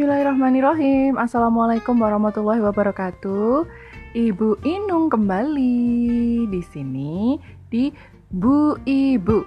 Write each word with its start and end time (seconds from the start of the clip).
Bismillahirrahmanirrahim. 0.00 1.20
Assalamualaikum 1.20 1.92
warahmatullahi 1.92 2.64
wabarakatuh. 2.64 3.68
Ibu 4.16 4.64
Inung 4.64 5.12
kembali 5.12 6.48
di 6.48 6.64
sini 6.72 7.36
di 7.68 7.92
Bu 8.32 8.80
Ibu. 8.80 9.44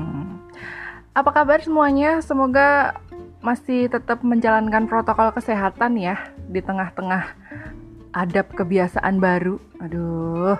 Apa 1.20 1.30
kabar 1.36 1.60
semuanya? 1.60 2.24
Semoga 2.24 2.96
masih 3.44 3.92
tetap 3.92 4.24
menjalankan 4.24 4.88
protokol 4.88 5.28
kesehatan 5.36 6.00
ya 6.00 6.16
Di 6.48 6.64
tengah-tengah 6.64 7.28
adab 8.16 8.48
kebiasaan 8.56 9.20
baru. 9.20 9.60
Aduh. 9.84 10.56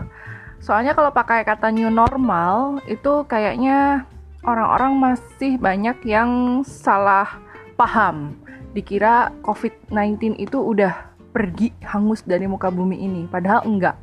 Soalnya 0.60 0.92
kalau 0.92 1.08
pakai 1.08 1.48
kata 1.48 1.72
new 1.72 1.88
normal 1.88 2.84
Itu 2.84 3.24
kayaknya 3.24 4.04
orang-orang 4.44 4.92
masih 5.00 5.56
banyak 5.56 6.04
yang 6.04 6.60
salah 6.68 7.40
paham 7.80 8.36
dikira 8.70 9.34
COVID-19 9.42 10.38
itu 10.38 10.58
udah 10.58 11.10
pergi 11.30 11.70
hangus 11.86 12.26
dari 12.26 12.50
muka 12.50 12.70
bumi 12.70 13.02
ini, 13.02 13.22
padahal 13.30 13.66
enggak. 13.66 13.98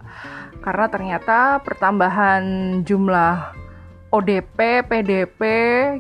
Karena 0.64 0.86
ternyata 0.88 1.60
pertambahan 1.64 2.44
jumlah 2.84 3.56
ODP, 4.08 4.88
PDP 4.88 5.42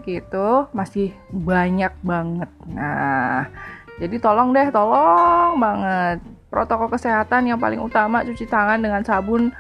gitu 0.07 0.71
masih 0.71 1.12
banyak 1.27 1.91
banget. 2.03 2.52
Nah, 2.71 3.52
jadi 3.99 4.16
tolong 4.23 4.55
deh, 4.55 4.71
tolong 4.71 5.59
banget. 5.59 6.23
Protokol 6.48 6.88
kesehatan 6.95 7.52
yang 7.52 7.59
paling 7.59 7.84
utama 7.84 8.23
cuci 8.23 8.48
tangan 8.48 8.79
dengan 8.79 9.04
sabun. 9.04 9.52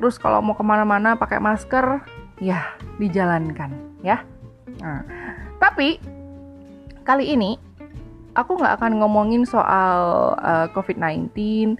Terus 0.00 0.16
kalau 0.16 0.40
mau 0.40 0.56
ke 0.56 0.64
mana-mana 0.64 1.12
pakai 1.20 1.36
masker, 1.36 2.00
ya 2.40 2.72
dijalankan 2.96 3.70
ya. 4.00 4.24
Nah, 4.80 5.04
tapi 5.60 6.00
kali 7.04 7.36
ini 7.36 7.60
aku 8.32 8.58
nggak 8.60 8.80
akan 8.80 8.92
ngomongin 9.00 9.44
soal 9.44 10.32
uh, 10.40 10.66
COVID-19, 10.72 11.76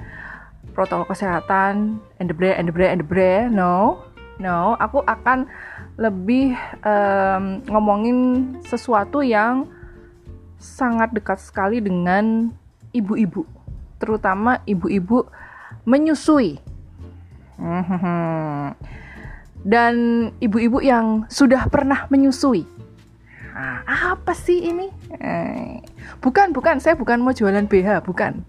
protokol 0.77 1.08
kesehatan, 1.08 2.00
and 2.20 2.27
the 2.28 2.36
bre, 2.36 2.53
and 2.56 2.69
the 2.69 2.75
bre, 2.75 2.89
and 2.89 3.00
the. 3.05 3.48
No, 3.48 4.05
no. 4.36 4.77
Aku 4.80 5.05
akan 5.05 5.48
lebih 6.00 6.56
um, 6.84 7.61
ngomongin 7.69 8.19
sesuatu 8.64 9.20
yang 9.20 9.69
sangat 10.56 11.12
dekat 11.12 11.42
sekali 11.42 11.83
dengan 11.83 12.55
ibu-ibu, 12.95 13.45
terutama 13.98 14.62
ibu-ibu 14.64 15.27
menyusui. 15.84 16.61
Dan 19.62 19.95
ibu-ibu 20.42 20.83
yang 20.83 21.27
sudah 21.30 21.70
pernah 21.70 22.11
menyusui. 22.11 22.67
Apa 23.84 24.33
sih 24.33 24.73
ini? 24.73 24.89
Eh, 25.20 25.84
bukan, 26.20 26.55
bukan. 26.55 26.78
Saya 26.78 26.95
bukan 26.95 27.20
mau 27.20 27.34
jualan 27.34 27.67
BH, 27.67 28.06
bukan. 28.06 28.42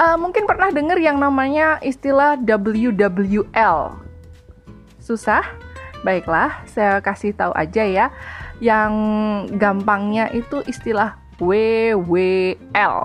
uh, 0.00 0.16
mungkin 0.22 0.44
pernah 0.44 0.72
dengar 0.72 0.98
yang 1.00 1.16
namanya 1.16 1.80
istilah 1.80 2.36
WWL. 2.40 3.96
Susah? 4.98 5.44
Baiklah, 6.06 6.62
saya 6.70 7.02
kasih 7.02 7.34
tahu 7.34 7.52
aja 7.58 7.82
ya. 7.82 8.06
Yang 8.58 8.92
gampangnya 9.58 10.30
itu 10.34 10.62
istilah 10.66 11.18
WWL. 11.38 12.96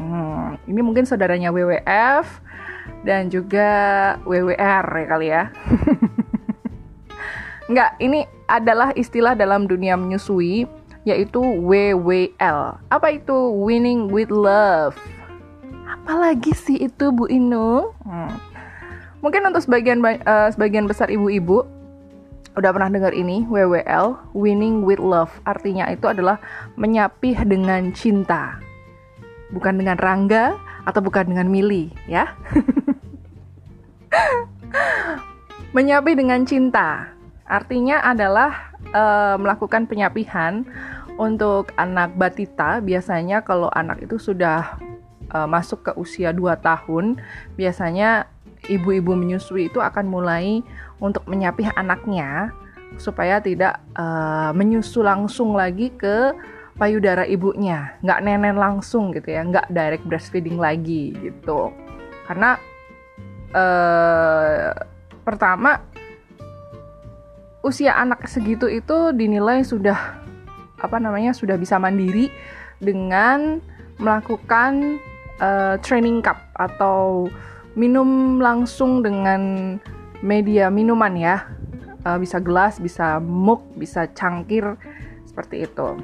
Hmm, 0.00 0.58
ini 0.66 0.80
mungkin 0.82 1.06
saudaranya 1.06 1.54
WWF 1.54 2.26
dan 3.06 3.30
juga 3.32 3.70
WWR 4.26 4.86
ya 4.86 5.06
kali 5.06 5.26
ya. 5.30 5.42
Enggak, 7.70 7.94
ini 8.02 8.26
adalah 8.50 8.90
istilah 8.98 9.38
dalam 9.38 9.70
dunia 9.70 9.94
menyusui 9.94 10.66
yaitu 11.08 11.40
WWL. 11.40 12.76
Apa 12.92 13.16
itu 13.16 13.36
winning 13.56 14.12
with 14.12 14.28
love? 14.28 14.96
Apalagi 15.88 16.52
sih 16.52 16.76
itu 16.76 17.12
Bu 17.12 17.28
Inu? 17.28 17.92
Hmm. 18.04 18.36
Mungkin 19.20 19.44
untuk 19.48 19.64
sebagian 19.64 20.00
uh, 20.00 20.48
sebagian 20.52 20.88
besar 20.88 21.12
ibu-ibu 21.12 21.64
udah 22.56 22.70
pernah 22.74 22.90
dengar 22.90 23.14
ini 23.14 23.46
WWL, 23.46 24.34
winning 24.36 24.84
with 24.84 25.00
love. 25.00 25.30
Artinya 25.44 25.88
itu 25.92 26.08
adalah 26.08 26.40
menyapih 26.74 27.36
dengan 27.46 27.92
cinta. 27.92 28.58
Bukan 29.52 29.82
dengan 29.82 29.98
Rangga 29.98 30.56
atau 30.88 31.00
bukan 31.04 31.30
dengan 31.30 31.50
Mili, 31.50 31.92
ya. 32.08 32.26
menyapih 35.76 36.18
dengan 36.18 36.42
cinta 36.42 37.14
Artinya 37.50 37.98
adalah 38.06 38.70
uh, 38.94 39.34
melakukan 39.34 39.90
penyapihan 39.90 40.62
untuk 41.20 41.76
anak 41.76 42.16
batita. 42.16 42.80
Biasanya 42.80 43.44
kalau 43.44 43.68
anak 43.76 44.00
itu 44.08 44.16
sudah 44.16 44.80
uh, 45.36 45.44
masuk 45.44 45.84
ke 45.84 45.92
usia 46.00 46.32
2 46.32 46.56
tahun, 46.64 47.20
biasanya 47.60 48.24
ibu-ibu 48.72 49.12
menyusui 49.12 49.68
itu 49.68 49.84
akan 49.84 50.08
mulai 50.08 50.64
untuk 50.96 51.28
menyapih 51.28 51.68
anaknya 51.76 52.56
supaya 52.96 53.40
tidak 53.40 53.76
uh, 54.00 54.56
menyusu 54.56 55.04
langsung 55.04 55.52
lagi 55.52 55.92
ke 55.92 56.32
payudara 56.80 57.28
ibunya, 57.28 57.92
nggak 58.00 58.20
nenen 58.24 58.56
langsung 58.56 59.12
gitu 59.12 59.28
ya, 59.28 59.44
nggak 59.44 59.68
direct 59.68 60.04
breastfeeding 60.08 60.56
lagi 60.56 61.12
gitu. 61.20 61.68
Karena 62.24 62.56
uh, 63.52 64.72
pertama 65.20 65.84
usia 67.60 67.92
anak 68.00 68.24
segitu 68.24 68.64
itu 68.64 69.12
dinilai 69.12 69.60
sudah 69.60 70.19
apa 70.80 70.96
namanya 70.96 71.36
sudah 71.36 71.60
bisa 71.60 71.76
mandiri 71.76 72.32
dengan 72.80 73.60
melakukan 74.00 74.96
uh, 75.38 75.76
training 75.84 76.24
cup 76.24 76.40
atau 76.56 77.28
minum 77.76 78.40
langsung 78.40 79.04
dengan 79.04 79.76
media 80.24 80.72
minuman 80.72 81.14
ya. 81.16 81.36
Uh, 82.00 82.16
bisa 82.16 82.40
gelas 82.40 82.80
bisa 82.80 83.20
mug 83.20 83.60
bisa 83.76 84.08
cangkir 84.16 84.64
seperti 85.28 85.68
itu. 85.68 86.00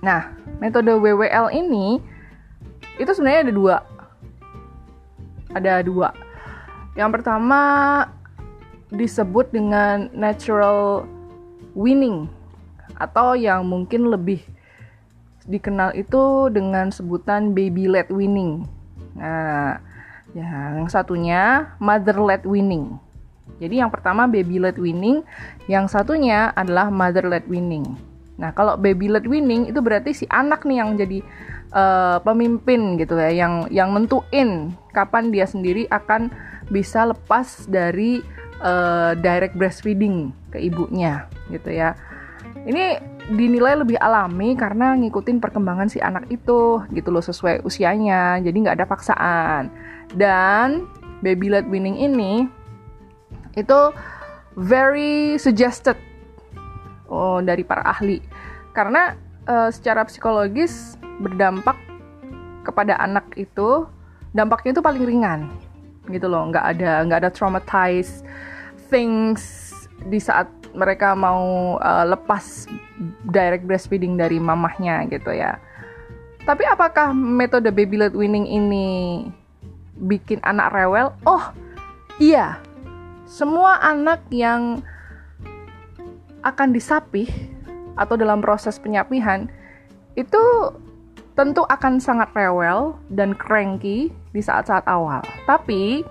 Nah 0.00 0.32
metode 0.56 0.96
WWL 0.96 1.52
ini 1.52 2.00
itu 2.96 3.10
sebenarnya 3.12 3.48
ada 3.48 3.54
dua. 3.54 3.76
Ada 5.52 5.72
dua. 5.84 6.16
Yang 6.96 7.10
pertama 7.20 7.60
disebut 8.92 9.52
dengan 9.52 10.12
natural 10.12 11.08
winning 11.72 12.28
atau 12.96 13.34
yang 13.34 13.64
mungkin 13.66 14.08
lebih 14.10 14.42
dikenal 15.46 15.94
itu 15.98 16.48
dengan 16.54 16.94
sebutan 16.94 17.50
baby 17.50 17.90
led 17.90 18.08
winning. 18.14 18.66
Nah, 19.18 19.82
yang 20.32 20.86
satunya 20.88 21.74
mother 21.82 22.16
led 22.22 22.46
winning. 22.46 22.96
Jadi 23.58 23.82
yang 23.82 23.90
pertama 23.90 24.30
baby 24.30 24.62
led 24.62 24.78
winning, 24.78 25.26
yang 25.66 25.90
satunya 25.90 26.54
adalah 26.54 26.88
mother 26.88 27.26
led 27.26 27.46
winning. 27.50 27.84
Nah, 28.38 28.50
kalau 28.54 28.78
baby 28.78 29.10
led 29.12 29.26
winning 29.28 29.70
itu 29.70 29.78
berarti 29.82 30.14
si 30.14 30.24
anak 30.30 30.64
nih 30.64 30.82
yang 30.82 30.90
jadi 30.98 31.18
uh, 31.74 32.18
pemimpin 32.22 32.96
gitu 32.98 33.18
ya, 33.18 33.30
yang 33.30 33.66
yang 33.68 33.92
nentuin 33.92 34.72
kapan 34.94 35.30
dia 35.30 35.46
sendiri 35.46 35.86
akan 35.90 36.32
bisa 36.72 37.04
lepas 37.06 37.68
dari 37.68 38.24
uh, 38.62 39.12
direct 39.18 39.58
breastfeeding 39.58 40.32
ke 40.50 40.58
ibunya 40.62 41.28
gitu 41.52 41.70
ya. 41.70 41.94
Ini 42.62 42.84
dinilai 43.32 43.78
lebih 43.78 43.98
alami 43.98 44.54
karena 44.54 44.94
ngikutin 44.98 45.38
perkembangan 45.42 45.90
si 45.90 45.98
anak 45.98 46.30
itu 46.30 46.82
gitu 46.94 47.08
loh 47.10 47.22
sesuai 47.22 47.66
usianya. 47.66 48.38
Jadi 48.42 48.56
nggak 48.62 48.76
ada 48.78 48.86
paksaan. 48.86 49.62
Dan 50.14 50.86
baby 51.22 51.50
led 51.50 51.70
weaning 51.70 51.96
ini 51.96 52.46
itu 53.54 53.80
very 54.58 55.36
suggested 55.40 55.96
oh, 57.08 57.40
dari 57.40 57.62
para 57.64 57.84
ahli 57.84 58.20
karena 58.72 59.16
uh, 59.46 59.68
secara 59.68 60.04
psikologis 60.08 60.96
berdampak 61.20 61.76
kepada 62.64 62.96
anak 62.98 63.28
itu 63.36 63.84
dampaknya 64.32 64.76
itu 64.76 64.82
paling 64.84 65.04
ringan 65.04 65.40
gitu 66.10 66.26
loh 66.26 66.48
nggak 66.50 66.66
ada 66.76 67.04
nggak 67.06 67.20
ada 67.22 67.30
traumatized 67.30 68.26
things 68.90 69.70
di 70.08 70.18
saat 70.18 70.50
mereka 70.72 71.12
mau 71.12 71.76
uh, 71.78 72.04
lepas 72.08 72.68
direct 73.28 73.64
breastfeeding 73.68 74.16
dari 74.16 74.40
mamahnya 74.40 75.04
gitu 75.08 75.32
ya. 75.32 75.56
Tapi 76.42 76.66
apakah 76.66 77.14
metode 77.14 77.70
baby 77.70 78.00
led 78.02 78.18
weaning 78.18 78.48
ini 78.48 78.88
bikin 80.02 80.42
anak 80.42 80.74
rewel? 80.74 81.14
Oh, 81.22 81.54
iya. 82.18 82.58
Semua 83.28 83.78
anak 83.78 84.26
yang 84.34 84.82
akan 86.42 86.74
disapih 86.74 87.30
atau 87.94 88.18
dalam 88.18 88.42
proses 88.42 88.80
penyapihan 88.82 89.46
itu 90.18 90.42
tentu 91.32 91.64
akan 91.64 91.96
sangat 91.96 92.28
rewel 92.36 92.98
dan 93.08 93.32
cranky 93.32 94.12
di 94.34 94.40
saat-saat 94.42 94.84
awal. 94.84 95.24
Tapi 95.48 96.04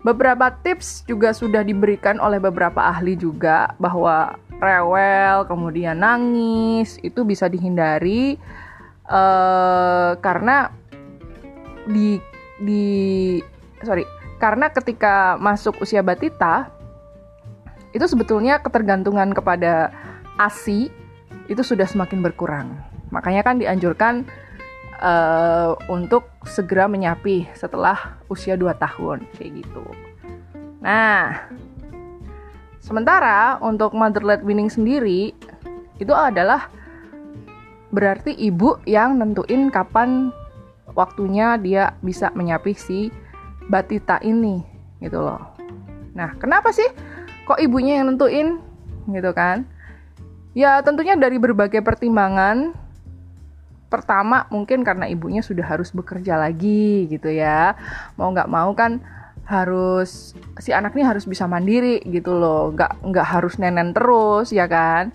Beberapa 0.00 0.48
tips 0.64 1.04
juga 1.04 1.36
sudah 1.36 1.60
diberikan 1.60 2.16
oleh 2.24 2.40
beberapa 2.40 2.80
ahli 2.80 3.20
juga 3.20 3.76
bahwa 3.76 4.40
rewel, 4.56 5.44
kemudian 5.44 6.00
nangis, 6.00 6.96
itu 7.04 7.20
bisa 7.20 7.52
dihindari 7.52 8.40
uh, 9.08 10.16
karena 10.24 10.72
di 11.84 12.16
di 12.60 12.84
sorry 13.84 14.04
karena 14.40 14.72
ketika 14.72 15.36
masuk 15.36 15.80
usia 15.84 16.00
batita 16.00 16.72
itu 17.92 18.04
sebetulnya 18.08 18.60
ketergantungan 18.62 19.36
kepada 19.36 19.92
asi 20.40 20.88
itu 21.50 21.60
sudah 21.60 21.84
semakin 21.84 22.22
berkurang. 22.22 22.72
Makanya 23.10 23.42
kan 23.42 23.58
dianjurkan 23.58 24.24
uh, 25.00 25.74
untuk 25.88 26.28
segera 26.46 26.86
menyapi 26.86 27.48
setelah 27.56 28.20
usia 28.30 28.54
2 28.54 28.70
tahun 28.76 29.24
kayak 29.36 29.64
gitu 29.64 29.84
nah 30.80 31.50
Sementara 32.80 33.60
untuk 33.60 33.92
mother-led 33.92 34.40
winning 34.40 34.72
sendiri 34.72 35.36
itu 36.00 36.10
adalah 36.16 36.72
berarti 37.92 38.32
ibu 38.34 38.80
yang 38.88 39.20
nentuin 39.20 39.68
kapan 39.68 40.32
waktunya 40.96 41.60
dia 41.60 41.94
bisa 42.00 42.32
menyapi 42.32 42.72
si 42.72 43.12
batita 43.68 44.18
ini 44.24 44.64
gitu 45.04 45.20
loh. 45.20 45.54
Nah, 46.16 46.34
kenapa 46.40 46.72
sih 46.72 46.88
kok 47.44 47.60
ibunya 47.60 48.00
yang 48.00 48.16
nentuin 48.16 48.58
gitu 49.12 49.30
kan? 49.36 49.68
Ya 50.56 50.80
tentunya 50.80 51.14
dari 51.14 51.36
berbagai 51.36 51.84
pertimbangan. 51.84 52.74
Pertama 53.90 54.46
mungkin 54.54 54.86
karena 54.86 55.10
ibunya 55.10 55.42
sudah 55.42 55.66
harus 55.66 55.90
bekerja 55.90 56.38
lagi 56.38 57.10
gitu 57.10 57.26
ya. 57.26 57.74
Mau 58.14 58.30
nggak 58.30 58.46
mau 58.46 58.70
kan 58.78 59.02
harus 59.50 60.38
si 60.62 60.70
anak 60.70 60.94
ini 60.94 61.02
harus 61.02 61.26
bisa 61.26 61.50
mandiri 61.50 61.98
gitu 62.06 62.38
loh. 62.38 62.70
Nggak 62.70 63.02
nggak 63.02 63.26
harus 63.26 63.58
nenen 63.58 63.90
terus 63.90 64.54
ya 64.54 64.70
kan? 64.70 65.10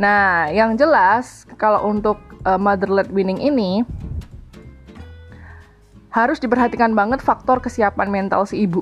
Nah 0.00 0.48
yang 0.48 0.80
jelas 0.80 1.44
kalau 1.60 1.84
untuk 1.84 2.16
uh, 2.48 2.56
mother 2.56 2.88
led 2.88 3.12
winning 3.12 3.36
ini 3.36 3.84
harus 6.08 6.40
diperhatikan 6.40 6.96
banget 6.96 7.20
faktor 7.20 7.60
kesiapan 7.60 8.08
mental 8.08 8.48
si 8.48 8.64
ibu. 8.64 8.80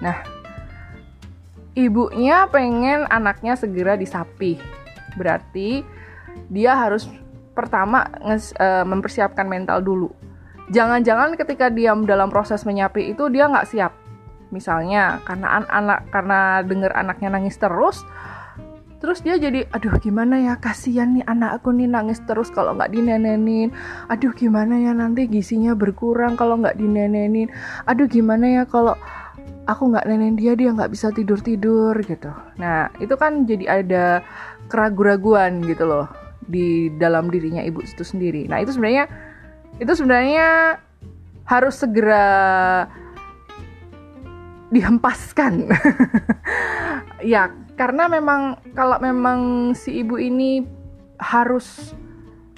Nah 0.00 0.24
ibunya 1.76 2.48
pengen 2.48 3.04
anaknya 3.12 3.60
segera 3.60 3.98
disapi 3.98 4.56
berarti 5.18 5.82
dia 6.50 6.74
harus 6.74 7.06
pertama 7.54 8.04
nges, 8.20 8.52
uh, 8.58 8.82
mempersiapkan 8.82 9.46
mental 9.46 9.80
dulu. 9.80 10.10
Jangan-jangan 10.74 11.38
ketika 11.38 11.70
dia 11.70 11.94
dalam 11.94 12.28
proses 12.28 12.66
menyapi 12.66 13.14
itu 13.14 13.30
dia 13.30 13.46
nggak 13.46 13.68
siap. 13.70 13.92
Misalnya 14.50 15.22
karena 15.22 15.62
an 15.62 15.64
anak 15.70 16.10
karena 16.10 16.60
dengar 16.66 16.92
anaknya 16.94 17.32
nangis 17.32 17.56
terus 17.56 18.02
terus 19.04 19.20
dia 19.20 19.36
jadi 19.36 19.68
aduh 19.68 20.00
gimana 20.00 20.40
ya 20.40 20.56
kasihan 20.56 21.12
nih 21.12 21.28
anak 21.28 21.60
aku 21.60 21.76
nih 21.76 21.84
nangis 21.84 22.24
terus 22.24 22.48
kalau 22.48 22.72
nggak 22.72 22.90
dinenenin. 22.90 23.70
Aduh 24.08 24.32
gimana 24.32 24.80
ya 24.80 24.96
nanti 24.96 25.28
gisinya 25.28 25.76
berkurang 25.76 26.40
kalau 26.40 26.56
nggak 26.56 26.80
dinenenin. 26.80 27.52
Aduh 27.84 28.08
gimana 28.08 28.62
ya 28.62 28.64
kalau 28.64 28.96
aku 29.68 29.92
nggak 29.92 30.08
nenek 30.08 30.40
dia 30.40 30.52
dia 30.56 30.72
nggak 30.72 30.88
bisa 30.88 31.12
tidur 31.12 31.36
tidur 31.44 31.92
gitu. 32.00 32.32
Nah 32.56 32.88
itu 32.96 33.12
kan 33.20 33.44
jadi 33.44 33.84
ada 33.84 34.24
keraguan-raguan 34.72 35.60
gitu 35.68 35.84
loh 35.84 36.23
di 36.48 36.92
dalam 36.96 37.28
dirinya 37.32 37.64
ibu 37.64 37.80
itu 37.80 38.04
sendiri 38.04 38.48
nah 38.48 38.60
itu 38.60 38.74
sebenarnya 38.76 39.08
itu 39.82 39.92
sebenarnya 39.94 40.78
harus 41.44 41.76
segera 41.76 42.26
dihempaskan. 44.74 45.70
ya, 47.34 47.54
karena 47.78 48.10
memang 48.10 48.58
kalau 48.74 48.98
memang 48.98 49.70
si 49.78 50.02
ibu 50.02 50.18
ini 50.18 50.66
harus 51.22 51.94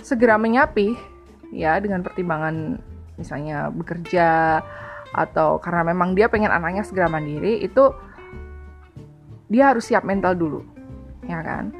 segera 0.00 0.40
menyapi 0.40 0.96
ya 1.52 1.76
dengan 1.76 2.00
pertimbangan 2.00 2.80
misalnya 3.20 3.68
bekerja 3.68 4.60
atau 5.12 5.60
karena 5.60 5.92
memang 5.92 6.12
dia 6.16 6.28
pengen 6.28 6.52
anaknya 6.52 6.84
segera 6.84 7.08
mandiri 7.08 7.64
itu 7.64 7.92
dia 9.48 9.72
harus 9.72 9.86
siap 9.88 10.04
mental 10.04 10.36
dulu 10.36 10.60
ya 11.24 11.40
kan 11.40 11.72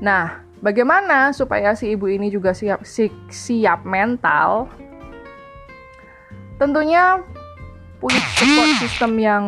nah 0.00 0.42
bagaimana 0.58 1.30
supaya 1.30 1.74
si 1.78 1.94
ibu 1.94 2.10
ini 2.10 2.28
juga 2.28 2.54
siap 2.54 2.82
si, 2.82 3.10
siap 3.30 3.86
mental 3.86 4.66
tentunya 6.58 7.22
punya 8.02 8.22
support 8.34 8.72
system 8.82 9.12
yang 9.18 9.44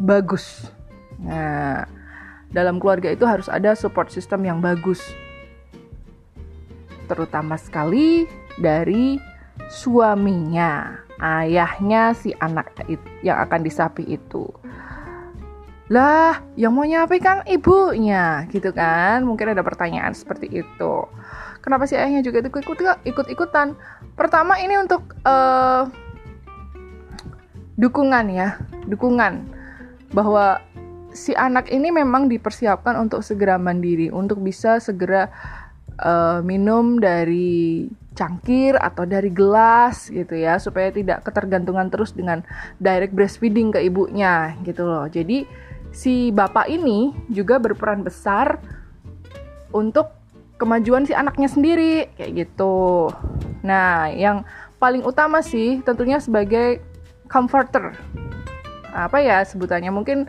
bagus. 0.00 0.68
Nah, 1.20 1.88
dalam 2.52 2.76
keluarga 2.80 3.12
itu 3.12 3.24
harus 3.24 3.48
ada 3.48 3.72
support 3.72 4.12
system 4.12 4.44
yang 4.44 4.60
bagus. 4.60 5.00
Terutama 7.08 7.56
sekali 7.56 8.28
dari 8.60 9.16
suaminya, 9.72 11.00
ayahnya 11.20 12.12
si 12.16 12.36
anak 12.40 12.72
yang 13.24 13.40
akan 13.40 13.60
disapi 13.64 14.04
itu. 14.08 14.44
Lah, 15.86 16.42
yang 16.58 16.74
mau 16.74 16.82
nyapi 16.82 17.22
kan 17.22 17.46
ibunya, 17.46 18.42
gitu 18.50 18.74
kan? 18.74 19.22
Mungkin 19.22 19.54
ada 19.54 19.62
pertanyaan 19.62 20.10
seperti 20.10 20.50
itu. 20.50 20.94
Kenapa 21.62 21.86
si 21.86 21.94
ayahnya 21.94 22.26
juga 22.26 22.42
ikut 22.42 23.06
ikut 23.06 23.26
ikutan? 23.30 23.78
Pertama 24.18 24.58
ini 24.58 24.74
untuk 24.82 25.14
uh, 25.22 25.86
dukungan 27.78 28.26
ya, 28.34 28.58
dukungan 28.90 29.46
bahwa 30.10 30.58
si 31.14 31.38
anak 31.38 31.70
ini 31.70 31.94
memang 31.94 32.26
dipersiapkan 32.26 32.98
untuk 32.98 33.22
segera 33.22 33.54
mandiri, 33.54 34.10
untuk 34.10 34.42
bisa 34.42 34.82
segera 34.82 35.30
uh, 36.02 36.42
minum 36.42 36.98
dari 36.98 37.86
cangkir 38.16 38.74
atau 38.80 39.04
dari 39.06 39.30
gelas 39.30 40.10
gitu 40.10 40.34
ya, 40.34 40.58
supaya 40.58 40.90
tidak 40.90 41.22
ketergantungan 41.22 41.92
terus 41.94 42.10
dengan 42.10 42.42
direct 42.82 43.14
breastfeeding 43.14 43.70
ke 43.70 43.86
ibunya 43.86 44.56
gitu 44.66 44.82
loh. 44.82 45.06
Jadi 45.06 45.65
si 45.96 46.28
bapak 46.28 46.68
ini 46.68 47.16
juga 47.32 47.56
berperan 47.56 48.04
besar 48.04 48.60
untuk 49.72 50.12
kemajuan 50.60 51.08
si 51.08 51.16
anaknya 51.16 51.48
sendiri 51.48 52.12
kayak 52.20 52.44
gitu. 52.44 53.08
Nah, 53.64 54.12
yang 54.12 54.44
paling 54.76 55.00
utama 55.08 55.40
sih 55.40 55.80
tentunya 55.80 56.20
sebagai 56.20 56.84
comforter 57.32 57.96
apa 58.92 59.20
ya 59.20 59.44
sebutannya 59.44 59.92
mungkin 59.92 60.28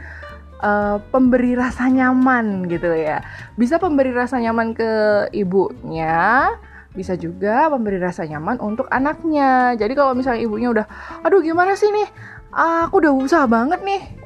uh, 0.63 0.99
pemberi 1.11 1.55
rasa 1.59 1.91
nyaman 1.91 2.67
gitu 2.71 2.87
ya. 2.95 3.19
Bisa 3.59 3.75
pemberi 3.75 4.15
rasa 4.15 4.39
nyaman 4.39 4.71
ke 4.71 4.91
ibunya, 5.35 6.51
bisa 6.95 7.19
juga 7.19 7.67
memberi 7.71 7.99
rasa 7.99 8.23
nyaman 8.23 8.59
untuk 8.63 8.87
anaknya. 8.87 9.75
Jadi 9.75 9.93
kalau 9.95 10.15
misalnya 10.15 10.43
ibunya 10.43 10.71
udah, 10.71 10.85
aduh 11.23 11.39
gimana 11.39 11.75
sih 11.79 11.87
nih, 11.91 12.07
aku 12.51 13.03
udah 13.03 13.11
usaha 13.15 13.45
banget 13.47 13.79
nih 13.83 14.16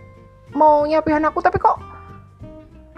mau 0.56 0.84
nyapihan 0.88 1.24
aku 1.28 1.40
tapi 1.40 1.58
kok 1.58 1.80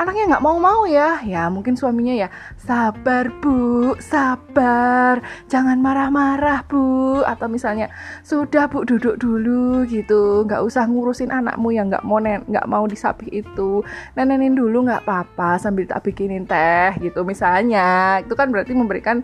anaknya 0.04 0.36
nggak 0.36 0.44
mau-mau 0.44 0.84
ya? 0.90 1.22
Ya 1.24 1.48
mungkin 1.48 1.78
suaminya 1.80 2.12
ya 2.12 2.28
sabar 2.60 3.32
bu 3.40 3.94
sabar 4.02 5.24
jangan 5.48 5.80
marah-marah 5.80 6.66
bu. 6.68 7.22
Atau 7.24 7.48
misalnya 7.48 7.88
sudah 8.26 8.68
bu 8.68 8.84
duduk 8.84 9.16
dulu 9.22 9.88
gitu. 9.88 10.44
Nggak 10.44 10.62
usah 10.66 10.84
ngurusin 10.90 11.32
anakmu 11.32 11.72
yang 11.72 11.88
nggak 11.88 12.04
mau 12.04 12.20
nggak 12.20 12.68
mau 12.68 12.84
disapi 12.90 13.32
itu. 13.32 13.86
Nenenin 14.18 14.58
dulu 14.58 14.84
nggak 14.84 15.08
apa-apa 15.08 15.62
sambil 15.62 15.88
tak 15.88 16.04
bikinin 16.04 16.44
teh 16.44 16.98
gitu. 17.00 17.24
Misalnya 17.24 18.20
itu 18.20 18.34
kan 18.36 18.52
berarti 18.52 18.76
memberikan 18.76 19.24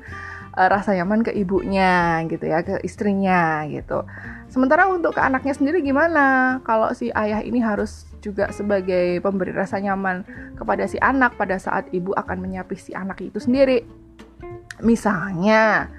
uh, 0.55 0.67
rasa 0.69 0.95
nyaman 0.95 1.23
ke 1.23 1.31
ibunya 1.35 2.23
gitu 2.27 2.45
ya 2.49 2.63
ke 2.63 2.83
istrinya 2.83 3.63
gitu 3.71 4.03
sementara 4.49 4.89
untuk 4.89 5.15
ke 5.15 5.21
anaknya 5.21 5.53
sendiri 5.55 5.79
gimana 5.85 6.59
kalau 6.65 6.91
si 6.91 7.13
ayah 7.13 7.39
ini 7.45 7.61
harus 7.61 8.09
juga 8.19 8.51
sebagai 8.51 9.23
pemberi 9.23 9.55
rasa 9.55 9.79
nyaman 9.79 10.27
kepada 10.59 10.83
si 10.85 10.99
anak 10.99 11.39
pada 11.39 11.55
saat 11.55 11.87
ibu 11.95 12.11
akan 12.13 12.37
menyapi 12.43 12.75
si 12.75 12.91
anak 12.91 13.23
itu 13.23 13.39
sendiri. 13.39 13.87
Misalnya, 14.79 15.91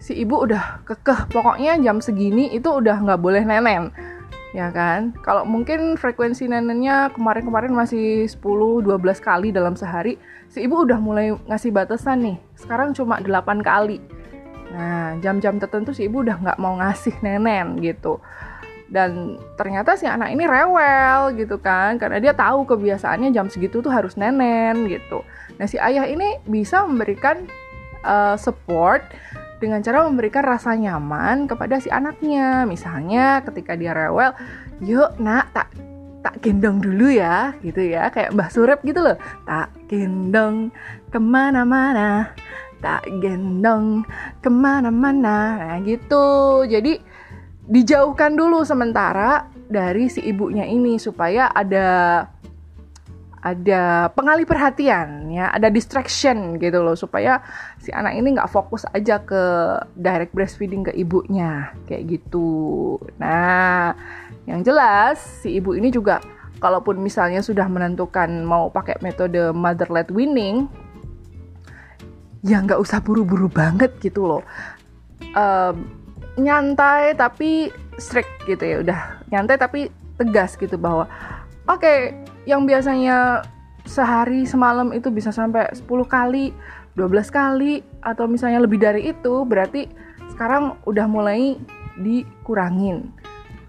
si 0.00 0.16
ibu 0.16 0.40
udah 0.40 0.84
kekeh, 0.84 1.28
pokoknya 1.32 1.76
jam 1.80 2.00
segini 2.00 2.52
itu 2.52 2.68
udah 2.68 2.96
nggak 3.00 3.20
boleh 3.20 3.44
nenen. 3.44 3.92
Ya 4.54 4.70
kan? 4.70 5.10
Kalau 5.26 5.42
mungkin 5.42 5.98
frekuensi 5.98 6.46
nenennya 6.46 7.10
kemarin-kemarin 7.12 7.74
masih 7.74 8.30
10-12 8.30 8.86
kali 9.18 9.50
dalam 9.50 9.74
sehari, 9.74 10.14
si 10.46 10.62
ibu 10.62 10.86
udah 10.86 10.96
mulai 11.02 11.34
ngasih 11.50 11.74
batasan 11.74 12.22
nih. 12.22 12.36
Sekarang 12.54 12.94
cuma 12.94 13.18
8 13.18 13.60
kali. 13.60 13.98
Nah, 14.74 15.14
jam-jam 15.22 15.62
tertentu 15.62 15.94
si 15.94 16.10
ibu 16.10 16.26
udah 16.26 16.34
nggak 16.42 16.58
mau 16.58 16.74
ngasih 16.82 17.14
nenen 17.22 17.78
gitu. 17.78 18.18
Dan 18.90 19.38
ternyata 19.54 19.94
si 19.94 20.04
anak 20.04 20.34
ini 20.34 20.44
rewel 20.44 21.38
gitu 21.38 21.62
kan. 21.62 21.96
Karena 21.96 22.18
dia 22.18 22.34
tahu 22.34 22.66
kebiasaannya 22.66 23.30
jam 23.30 23.46
segitu 23.46 23.78
tuh 23.78 23.94
harus 23.94 24.18
nenen 24.18 24.90
gitu. 24.90 25.22
Nah 25.56 25.70
si 25.70 25.78
ayah 25.78 26.10
ini 26.10 26.42
bisa 26.50 26.82
memberikan 26.82 27.46
uh, 28.02 28.34
support 28.34 29.06
dengan 29.62 29.80
cara 29.80 30.04
memberikan 30.04 30.42
rasa 30.44 30.74
nyaman 30.74 31.46
kepada 31.46 31.78
si 31.78 31.88
anaknya. 31.88 32.66
Misalnya 32.66 33.46
ketika 33.46 33.78
dia 33.78 33.94
rewel 33.94 34.34
yuk 34.82 35.14
nak 35.22 35.54
tak 35.54 35.70
tak 36.24 36.40
gendong 36.40 36.82
dulu 36.82 37.14
ya 37.14 37.54
gitu 37.62 37.78
ya. 37.78 38.10
Kayak 38.10 38.34
Mbah 38.34 38.50
Surep 38.50 38.80
gitu 38.82 39.00
loh. 39.00 39.16
Tak 39.46 39.70
gendong 39.86 40.74
ke 41.08 41.18
mana-mana 41.22 42.34
tak 42.84 43.08
gendong 43.24 44.04
ke 44.44 44.52
mana-mana. 44.52 45.56
Nah 45.56 45.80
gitu. 45.80 46.60
Jadi 46.68 47.00
dijauhkan 47.64 48.36
dulu 48.36 48.60
sementara 48.68 49.48
dari 49.72 50.12
si 50.12 50.20
ibunya 50.20 50.68
ini 50.68 51.00
supaya 51.00 51.48
ada 51.48 51.88
ada 53.40 54.12
pengalih 54.12 54.44
perhatian 54.44 55.32
ya. 55.32 55.48
Ada 55.48 55.72
distraction 55.72 56.60
gitu 56.60 56.84
loh 56.84 56.92
supaya 56.92 57.40
si 57.80 57.88
anak 57.88 58.20
ini 58.20 58.36
nggak 58.36 58.52
fokus 58.52 58.84
aja 58.92 59.24
ke 59.24 59.42
direct 59.96 60.36
breastfeeding 60.36 60.84
ke 60.84 60.92
ibunya. 60.92 61.72
Kayak 61.88 62.20
gitu. 62.20 63.00
Nah 63.16 63.96
yang 64.44 64.60
jelas 64.60 65.16
si 65.40 65.56
ibu 65.56 65.72
ini 65.72 65.88
juga 65.88 66.20
kalaupun 66.60 67.00
misalnya 67.00 67.40
sudah 67.40 67.64
menentukan 67.64 68.44
mau 68.44 68.68
pakai 68.68 69.00
metode 69.00 69.56
mother 69.56 69.88
led 69.88 70.12
winning 70.12 70.68
ya 72.44 72.60
nggak 72.60 72.78
usah 72.78 73.00
buru-buru 73.00 73.48
banget 73.48 73.96
gitu 74.04 74.28
loh 74.28 74.42
um, 75.32 75.76
nyantai 76.36 77.16
tapi 77.16 77.72
strict 77.96 78.44
gitu 78.44 78.62
ya 78.62 78.76
udah 78.84 79.00
nyantai 79.32 79.56
tapi 79.56 79.80
tegas 80.20 80.54
gitu 80.60 80.76
bahwa 80.78 81.08
oke 81.66 81.80
okay, 81.80 82.14
yang 82.44 82.68
biasanya 82.68 83.42
sehari 83.84 84.48
semalam 84.48 84.90
itu 84.96 85.12
bisa 85.12 85.28
sampai 85.28 85.68
10 85.76 85.84
kali, 86.08 86.56
12 86.96 87.28
kali 87.28 87.84
atau 88.00 88.24
misalnya 88.24 88.64
lebih 88.64 88.80
dari 88.80 89.12
itu 89.12 89.44
berarti 89.44 89.88
sekarang 90.32 90.80
udah 90.88 91.06
mulai 91.06 91.60
dikurangin. 92.00 93.12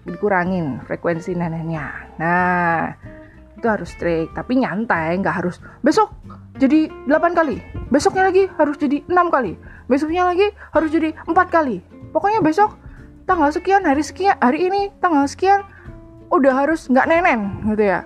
Dikurangin 0.08 0.80
frekuensi 0.88 1.36
neneknya. 1.36 2.16
Nah, 2.16 2.94
itu 3.58 3.66
harus 3.66 3.92
strict, 3.92 4.32
tapi 4.32 4.62
nyantai, 4.62 5.18
nggak 5.20 5.36
harus 5.44 5.60
besok 5.84 6.12
jadi 6.56 6.88
8 7.08 7.36
kali, 7.36 7.60
besoknya 7.92 8.32
lagi 8.32 8.48
harus 8.56 8.76
jadi 8.80 9.04
6 9.04 9.34
kali, 9.34 9.52
besoknya 9.86 10.28
lagi 10.28 10.46
harus 10.72 10.90
jadi 10.90 11.12
4 11.28 11.32
kali. 11.52 11.84
Pokoknya 12.10 12.40
besok 12.40 12.80
tanggal 13.28 13.52
sekian, 13.52 13.84
hari 13.84 14.00
sekian, 14.00 14.38
hari 14.40 14.70
ini 14.70 14.88
tanggal 15.02 15.28
sekian 15.28 15.66
udah 16.32 16.52
harus 16.64 16.88
nggak 16.88 17.06
nenen 17.06 17.40
gitu 17.74 17.84
ya. 17.84 18.00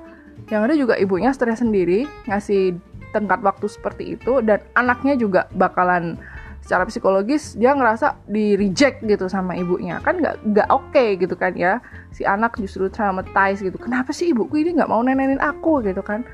Yang 0.50 0.62
ada 0.66 0.74
juga 0.74 0.94
ibunya 0.98 1.30
stres 1.30 1.62
sendiri 1.62 2.10
ngasih 2.26 2.74
tengkat 3.14 3.42
waktu 3.42 3.66
seperti 3.70 4.18
itu 4.18 4.42
dan 4.42 4.62
anaknya 4.74 5.14
juga 5.14 5.46
bakalan 5.54 6.18
secara 6.60 6.86
psikologis 6.86 7.58
dia 7.58 7.74
ngerasa 7.74 8.20
di 8.26 8.58
reject 8.58 9.06
gitu 9.06 9.30
sama 9.30 9.54
ibunya. 9.54 10.02
Kan 10.02 10.18
nggak 10.18 10.42
nggak 10.42 10.68
oke 10.68 10.90
okay 10.90 11.14
gitu 11.16 11.38
kan 11.38 11.54
ya. 11.54 11.78
Si 12.10 12.26
anak 12.26 12.58
justru 12.58 12.90
traumatized 12.90 13.62
gitu. 13.62 13.78
Kenapa 13.78 14.10
sih 14.10 14.34
ibuku 14.34 14.66
ini 14.66 14.74
nggak 14.74 14.90
mau 14.90 15.00
nenenin 15.00 15.38
aku 15.38 15.86
gitu 15.86 16.02
kan 16.02 16.26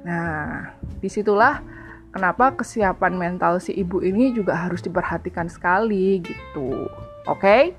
nah 0.00 0.72
di 1.00 1.08
situlah 1.12 1.60
kenapa 2.10 2.56
kesiapan 2.56 3.14
mental 3.16 3.60
si 3.60 3.76
ibu 3.76 4.00
ini 4.00 4.32
juga 4.32 4.56
harus 4.56 4.80
diperhatikan 4.80 5.46
sekali 5.52 6.24
gitu 6.24 6.88
oke 7.28 7.40
okay? 7.40 7.76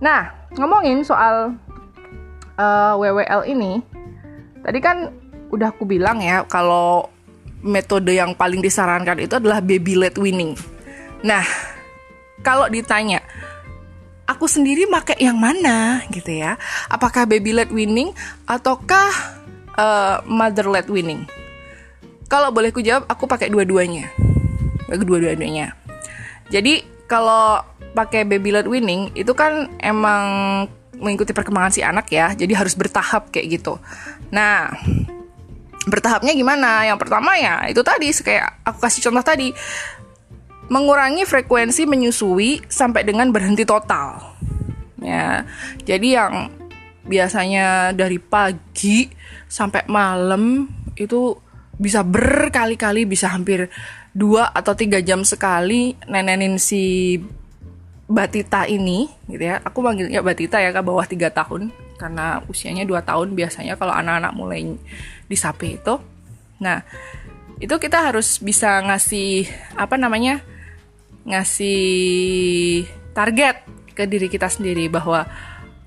nah 0.00 0.32
ngomongin 0.56 1.04
soal 1.04 1.54
uh, 2.56 2.64
eh, 2.64 2.92
WWL 2.96 3.42
ini 3.48 3.84
tadi 4.64 4.78
kan 4.80 5.12
udah 5.50 5.74
aku 5.74 5.84
bilang 5.84 6.22
ya 6.22 6.46
kalau 6.46 7.10
metode 7.60 8.16
yang 8.16 8.32
paling 8.32 8.64
disarankan 8.64 9.20
itu 9.20 9.36
adalah 9.36 9.60
baby 9.60 9.96
led 9.96 10.16
winning. 10.16 10.56
Nah, 11.20 11.44
kalau 12.40 12.66
ditanya 12.72 13.20
aku 14.24 14.48
sendiri 14.48 14.88
pakai 14.88 15.20
yang 15.20 15.36
mana 15.36 16.00
gitu 16.08 16.32
ya? 16.32 16.56
Apakah 16.88 17.28
baby 17.28 17.52
led 17.52 17.70
winning 17.70 18.16
ataukah 18.48 19.12
uh, 19.76 20.24
mother 20.24 20.68
led 20.68 20.88
winning? 20.88 21.28
Kalau 22.30 22.54
boleh 22.54 22.70
ku 22.70 22.78
jawab, 22.78 23.10
aku 23.10 23.26
pakai 23.26 23.50
dua-duanya. 23.50 24.06
Dua-duanya. 24.86 25.74
Jadi 26.46 26.86
kalau 27.10 27.58
pakai 27.90 28.22
baby 28.22 28.54
led 28.54 28.70
winning 28.70 29.10
itu 29.18 29.34
kan 29.34 29.66
emang 29.82 30.22
mengikuti 30.94 31.34
perkembangan 31.34 31.74
si 31.74 31.82
anak 31.82 32.06
ya, 32.06 32.30
jadi 32.38 32.54
harus 32.54 32.78
bertahap 32.78 33.34
kayak 33.34 33.58
gitu. 33.58 33.82
Nah, 34.30 34.70
bertahapnya 35.90 36.30
gimana? 36.36 36.86
Yang 36.86 36.98
pertama 37.02 37.34
ya 37.34 37.66
itu 37.66 37.82
tadi 37.82 38.14
kayak 38.14 38.62
aku 38.62 38.78
kasih 38.78 39.10
contoh 39.10 39.24
tadi 39.26 39.48
mengurangi 40.70 41.26
frekuensi 41.26 41.82
menyusui 41.88 42.62
sampai 42.70 43.02
dengan 43.02 43.34
berhenti 43.34 43.66
total. 43.66 44.38
Ya. 45.02 45.42
Jadi 45.82 46.14
yang 46.14 46.52
biasanya 47.02 47.90
dari 47.90 48.22
pagi 48.22 49.10
sampai 49.50 49.82
malam 49.90 50.70
itu 50.94 51.34
bisa 51.80 52.04
berkali-kali 52.04 53.08
bisa 53.08 53.32
hampir 53.32 53.72
dua 54.12 54.52
atau 54.52 54.76
tiga 54.76 55.00
jam 55.00 55.24
sekali 55.24 55.96
nenenin 56.04 56.60
si 56.60 57.16
Batita 58.10 58.68
ini 58.68 59.08
gitu 59.30 59.48
ya 59.48 59.64
aku 59.64 59.80
manggilnya 59.80 60.20
Batita 60.20 60.60
ya 60.60 60.74
ke 60.76 60.82
bawah 60.84 61.06
tiga 61.08 61.32
tahun 61.32 61.72
karena 62.00 62.40
usianya 62.48 62.88
2 62.88 62.96
tahun 63.04 63.36
biasanya 63.36 63.76
kalau 63.76 63.92
anak-anak 63.92 64.32
mulai 64.32 64.64
disapi 65.28 65.76
itu. 65.76 66.00
Nah, 66.64 66.80
itu 67.60 67.76
kita 67.76 68.08
harus 68.08 68.40
bisa 68.40 68.80
ngasih 68.80 69.44
apa 69.76 70.00
namanya? 70.00 70.40
ngasih 71.20 72.88
target 73.12 73.60
ke 73.92 74.08
diri 74.08 74.32
kita 74.32 74.48
sendiri 74.48 74.88
bahwa 74.88 75.28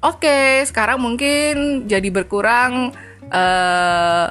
oke, 0.05 0.21
okay, 0.21 0.61
sekarang 0.61 1.01
mungkin 1.01 1.89
jadi 1.89 2.05
berkurang 2.13 2.93
uh, 3.33 4.25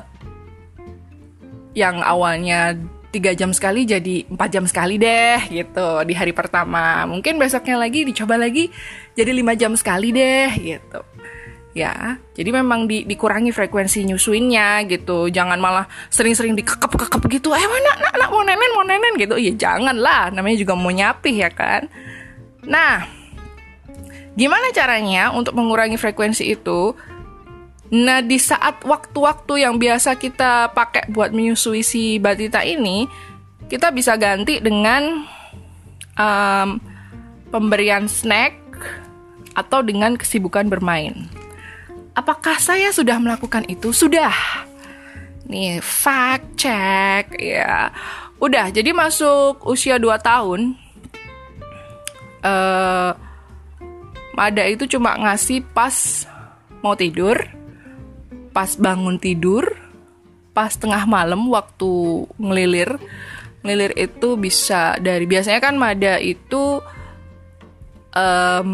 yang 1.73 2.05
awalnya 2.05 2.77
tiga 3.13 3.37
jam 3.37 3.53
sekali 3.53 3.85
jadi 3.85 4.25
empat 4.25 4.49
jam 4.49 4.65
sekali 4.65 4.97
deh 4.97 5.39
gitu 5.53 5.89
di 6.09 6.17
hari 6.17 6.33
pertama. 6.33 7.05
Mungkin 7.05 7.37
besoknya 7.37 7.77
lagi 7.77 8.09
dicoba 8.09 8.41
lagi 8.41 8.73
jadi 9.13 9.31
lima 9.37 9.53
jam 9.53 9.77
sekali 9.77 10.11
deh 10.11 10.49
gitu. 10.57 11.01
Ya 11.77 12.17
jadi 12.33 12.53
memang 12.53 12.89
di, 12.89 13.05
dikurangi 13.05 13.53
frekuensi 13.53 14.09
nyusuinnya 14.09 14.89
gitu. 14.89 15.29
Jangan 15.29 15.61
malah 15.61 15.85
sering-sering 16.09 16.57
dikekep-kekep 16.57 17.23
gitu. 17.41 17.53
Eh 17.53 17.65
mana 17.65 17.93
nak, 18.01 18.17
nak 18.17 18.31
mau 18.33 18.45
nenen 18.45 18.71
mau 18.73 18.85
nenen 18.85 19.15
gitu. 19.21 19.37
Ya 19.37 19.53
jangan 19.53 19.97
lah 20.01 20.33
namanya 20.33 20.57
juga 20.57 20.73
mau 20.73 20.89
nyapih 20.89 21.37
ya 21.37 21.53
kan? 21.53 21.93
Nah 22.65 23.05
gimana 24.33 24.73
caranya 24.73 25.29
untuk 25.37 25.53
mengurangi 25.53 26.01
frekuensi 26.01 26.49
itu 26.49 26.97
nah 27.93 28.25
di 28.25 28.41
saat 28.41 28.81
waktu-waktu 28.89 29.69
yang 29.69 29.77
biasa 29.77 30.17
kita 30.17 30.73
pakai 30.73 31.13
buat 31.13 31.29
menyusui 31.37 31.85
si 31.85 32.17
batita 32.17 32.65
ini 32.65 33.05
kita 33.69 33.93
bisa 33.93 34.17
ganti 34.17 34.65
dengan 34.65 35.29
um, 36.17 36.81
pemberian 37.53 38.09
snack 38.09 38.57
atau 39.53 39.85
dengan 39.85 40.17
kesibukan 40.17 40.73
bermain 40.73 41.29
Apakah 42.13 42.61
saya 42.61 42.93
sudah 42.93 43.17
melakukan 43.17 43.65
itu? 43.73 43.89
Sudah. 43.89 44.33
Nih, 45.49 45.81
fact 45.81 46.61
check 46.61 47.33
ya. 47.41 47.89
Udah, 48.37 48.69
jadi 48.69 48.93
masuk 48.93 49.65
usia 49.65 49.97
2 49.97 50.13
tahun. 50.21 50.77
Uh, 52.45 53.17
Mada 54.33 54.65
itu 54.65 54.89
cuma 54.89 55.17
ngasih 55.17 55.65
pas 55.73 56.25
mau 56.81 56.97
tidur, 56.97 57.37
pas 58.53 58.69
bangun 58.77 59.17
tidur, 59.17 59.65
pas 60.53 60.73
tengah 60.77 61.09
malam 61.09 61.49
waktu 61.49 62.25
ngelilir. 62.37 63.01
Ngelilir 63.65 63.93
itu 63.97 64.37
bisa 64.37 65.01
dari 65.01 65.25
biasanya 65.25 65.61
kan 65.63 65.75
Mada 65.81 66.21
itu 66.21 66.83
um, 68.13 68.71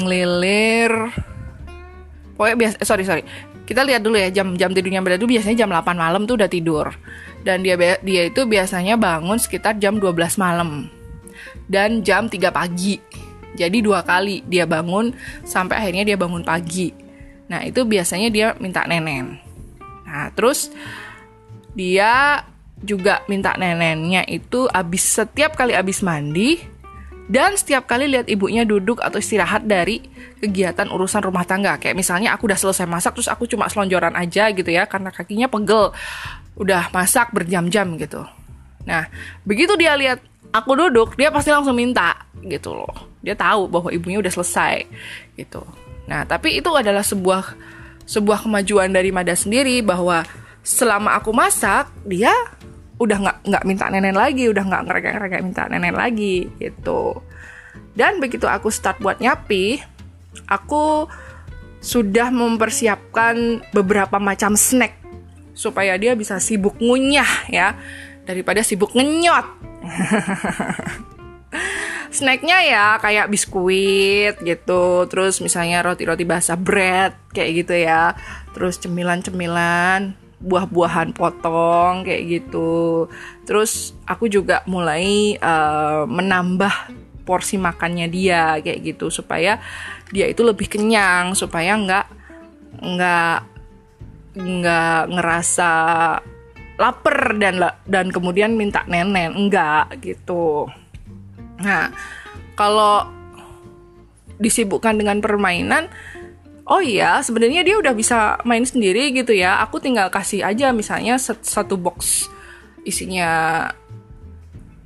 ngelilir 0.00 1.12
pokoknya 2.34 2.56
biasa 2.56 2.76
eh, 2.80 2.86
sorry 2.88 3.04
sorry. 3.06 3.22
Kita 3.68 3.86
lihat 3.86 4.02
dulu 4.02 4.18
ya 4.18 4.34
jam 4.34 4.58
jam 4.58 4.74
tidurnya 4.74 4.98
Mbak 4.98 5.22
itu 5.22 5.28
biasanya 5.30 5.56
jam 5.62 5.70
8 5.70 5.94
malam 5.94 6.26
tuh 6.26 6.34
udah 6.34 6.50
tidur. 6.50 6.90
Dan 7.46 7.62
dia 7.62 7.78
dia 7.78 8.22
itu 8.26 8.42
biasanya 8.48 8.98
bangun 8.98 9.38
sekitar 9.38 9.78
jam 9.78 10.02
12 10.02 10.40
malam. 10.42 10.90
Dan 11.70 12.02
jam 12.02 12.26
3 12.26 12.50
pagi. 12.50 12.98
Jadi 13.54 13.82
dua 13.82 14.00
kali 14.06 14.42
dia 14.46 14.64
bangun 14.64 15.12
sampai 15.42 15.78
akhirnya 15.84 16.06
dia 16.06 16.16
bangun 16.16 16.40
pagi 16.42 17.09
nah 17.50 17.66
itu 17.66 17.82
biasanya 17.82 18.30
dia 18.30 18.54
minta 18.62 18.86
nenen 18.86 19.42
nah 20.06 20.30
terus 20.30 20.70
dia 21.74 22.46
juga 22.80 23.20
minta 23.28 23.52
nenennya 23.58 24.24
itu 24.24 24.70
abis 24.70 25.20
setiap 25.20 25.58
kali 25.58 25.76
abis 25.76 26.00
mandi 26.00 26.62
dan 27.30 27.54
setiap 27.54 27.86
kali 27.86 28.10
lihat 28.10 28.26
ibunya 28.26 28.66
duduk 28.66 28.98
atau 28.98 29.22
istirahat 29.22 29.62
dari 29.62 30.02
kegiatan 30.42 30.90
urusan 30.90 31.22
rumah 31.22 31.46
tangga. 31.46 31.78
Kayak 31.78 31.94
misalnya 32.02 32.34
aku 32.34 32.50
udah 32.50 32.58
selesai 32.58 32.90
masak 32.90 33.14
terus 33.14 33.30
aku 33.30 33.46
cuma 33.46 33.70
selonjoran 33.70 34.18
aja 34.18 34.50
gitu 34.50 34.66
ya 34.66 34.82
karena 34.90 35.14
kakinya 35.14 35.46
pegel. 35.46 35.94
Udah 36.58 36.90
masak 36.90 37.30
berjam-jam 37.30 37.86
gitu. 38.02 38.26
Nah, 38.82 39.06
begitu 39.46 39.78
dia 39.78 39.94
lihat 39.94 40.18
aku 40.50 40.74
duduk, 40.74 41.14
dia 41.14 41.30
pasti 41.30 41.54
langsung 41.54 41.78
minta 41.78 42.18
gitu 42.42 42.74
loh. 42.74 43.14
Dia 43.22 43.38
tahu 43.38 43.70
bahwa 43.70 43.94
ibunya 43.94 44.18
udah 44.18 44.32
selesai 44.34 44.90
gitu. 45.38 45.62
Nah, 46.10 46.26
tapi 46.26 46.58
itu 46.58 46.66
adalah 46.74 47.06
sebuah 47.06 47.54
sebuah 48.02 48.42
kemajuan 48.42 48.90
dari 48.90 49.14
Mada 49.14 49.38
sendiri 49.38 49.78
bahwa 49.86 50.26
selama 50.66 51.14
aku 51.14 51.30
masak 51.30 51.86
dia 52.02 52.34
udah 52.98 53.16
nggak 53.16 53.38
nggak 53.46 53.64
minta 53.64 53.86
nenek 53.88 54.18
lagi 54.18 54.50
udah 54.50 54.64
nggak 54.66 54.82
ngereka-ngereka 54.90 55.36
minta 55.46 55.64
nenek 55.70 55.94
lagi 55.94 56.50
gitu. 56.58 57.22
Dan 57.94 58.18
begitu 58.18 58.50
aku 58.50 58.68
start 58.68 58.98
buat 58.98 59.22
nyapi 59.22 59.78
aku 60.50 61.06
sudah 61.80 62.28
mempersiapkan 62.28 63.64
beberapa 63.72 64.20
macam 64.20 64.54
snack 64.54 65.00
supaya 65.56 65.96
dia 65.96 66.12
bisa 66.12 66.36
sibuk 66.38 66.76
ngunyah 66.78 67.48
ya 67.48 67.72
daripada 68.28 68.60
sibuk 68.60 68.92
ngenyot 68.92 69.46
snacknya 72.10 72.58
ya 72.66 72.86
kayak 72.98 73.30
biskuit 73.30 74.34
gitu 74.42 75.06
terus 75.06 75.38
misalnya 75.38 75.82
roti-roti 75.86 76.26
basah 76.26 76.58
bread 76.58 77.14
kayak 77.30 77.64
gitu 77.64 77.74
ya 77.86 78.18
terus 78.54 78.82
cemilan-cemilan 78.82 80.18
buah-buahan 80.40 81.12
potong 81.12 82.02
kayak 82.02 82.40
gitu. 82.40 83.06
Terus 83.44 83.92
aku 84.08 84.26
juga 84.26 84.64
mulai 84.64 85.36
uh, 85.36 86.08
menambah 86.08 86.72
porsi 87.28 87.60
makannya 87.60 88.08
dia 88.10 88.58
kayak 88.58 88.96
gitu 88.96 89.12
supaya 89.12 89.60
dia 90.10 90.26
itu 90.26 90.42
lebih 90.42 90.66
kenyang 90.66 91.36
supaya 91.36 91.76
nggak 91.78 92.06
nggak 92.80 93.38
nggak 94.40 95.02
ngerasa 95.12 95.70
lapar 96.80 97.36
dan 97.36 97.60
dan 97.84 98.08
kemudian 98.08 98.56
minta 98.56 98.82
nenek 98.88 99.36
enggak 99.36 100.00
gitu. 100.00 100.66
Nah, 101.60 101.92
kalau 102.56 103.08
disibukkan 104.40 104.96
dengan 104.96 105.20
permainan 105.20 105.92
oh 106.70 106.80
iya 106.80 107.20
sebenarnya 107.20 107.60
dia 107.60 107.76
udah 107.76 107.92
bisa 107.92 108.40
main 108.46 108.64
sendiri 108.64 109.10
gitu 109.12 109.34
ya. 109.36 109.60
Aku 109.66 109.82
tinggal 109.82 110.08
kasih 110.08 110.46
aja 110.46 110.70
misalnya 110.70 111.20
satu 111.20 111.76
box 111.76 112.30
isinya 112.86 113.68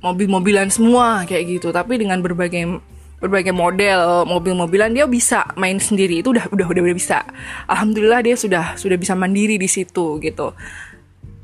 mobil-mobilan 0.03 0.67
semua 0.73 1.23
kayak 1.23 1.61
gitu. 1.61 1.69
Tapi 1.71 2.01
dengan 2.01 2.19
berbagai 2.19 2.81
berbagai 3.15 3.55
model 3.55 4.27
mobil-mobilan 4.27 4.91
dia 4.91 5.05
bisa 5.07 5.45
main 5.55 5.79
sendiri. 5.79 6.19
Itu 6.19 6.35
udah 6.35 6.51
udah 6.51 6.67
udah, 6.67 6.81
udah 6.89 6.95
bisa. 6.97 7.23
Alhamdulillah 7.69 8.21
dia 8.25 8.35
sudah 8.35 8.75
sudah 8.75 8.97
bisa 8.99 9.13
mandiri 9.15 9.55
di 9.55 9.69
situ 9.69 10.19
gitu. 10.19 10.51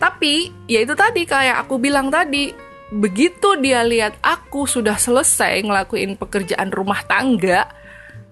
Tapi 0.02 0.50
ya 0.66 0.82
itu 0.82 0.98
tadi 0.98 1.30
kayak 1.30 1.64
aku 1.64 1.78
bilang 1.78 2.10
tadi 2.10 2.71
begitu 2.92 3.56
dia 3.64 3.82
lihat 3.88 4.20
aku 4.20 4.68
sudah 4.68 5.00
selesai 5.00 5.64
ngelakuin 5.64 6.20
pekerjaan 6.20 6.70
rumah 6.70 7.00
tangga 7.08 7.72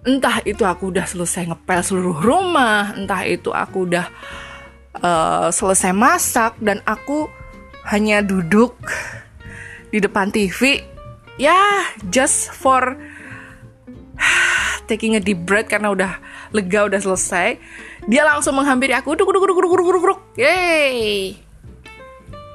entah 0.07 0.39
itu 0.47 0.63
aku 0.63 0.95
udah 0.95 1.03
selesai 1.03 1.51
ngepel 1.51 1.81
seluruh 1.83 2.17
rumah, 2.23 2.95
entah 2.95 3.27
itu 3.27 3.51
aku 3.51 3.89
udah 3.89 4.07
uh, 5.03 5.49
selesai 5.51 5.91
masak 5.91 6.55
dan 6.63 6.79
aku 6.87 7.27
hanya 7.91 8.23
duduk 8.23 8.79
di 9.91 9.99
depan 9.99 10.31
TV, 10.31 10.85
ya 11.35 11.83
just 12.07 12.53
for 12.53 12.95
taking 14.89 15.19
a 15.19 15.21
deep 15.21 15.43
breath 15.43 15.67
karena 15.67 15.91
udah 15.91 16.11
lega 16.55 16.87
udah 16.87 16.99
selesai. 17.01 17.59
Dia 18.07 18.23
langsung 18.23 18.55
menghampiri 18.55 18.95
aku, 18.95 19.19
duk 19.19 19.27
duk 19.27 19.43
duk 19.43 19.59
duk 19.59 19.67
duk 19.67 19.91
duk 19.99 20.05
duk, 20.15 20.21
yay, 20.39 21.35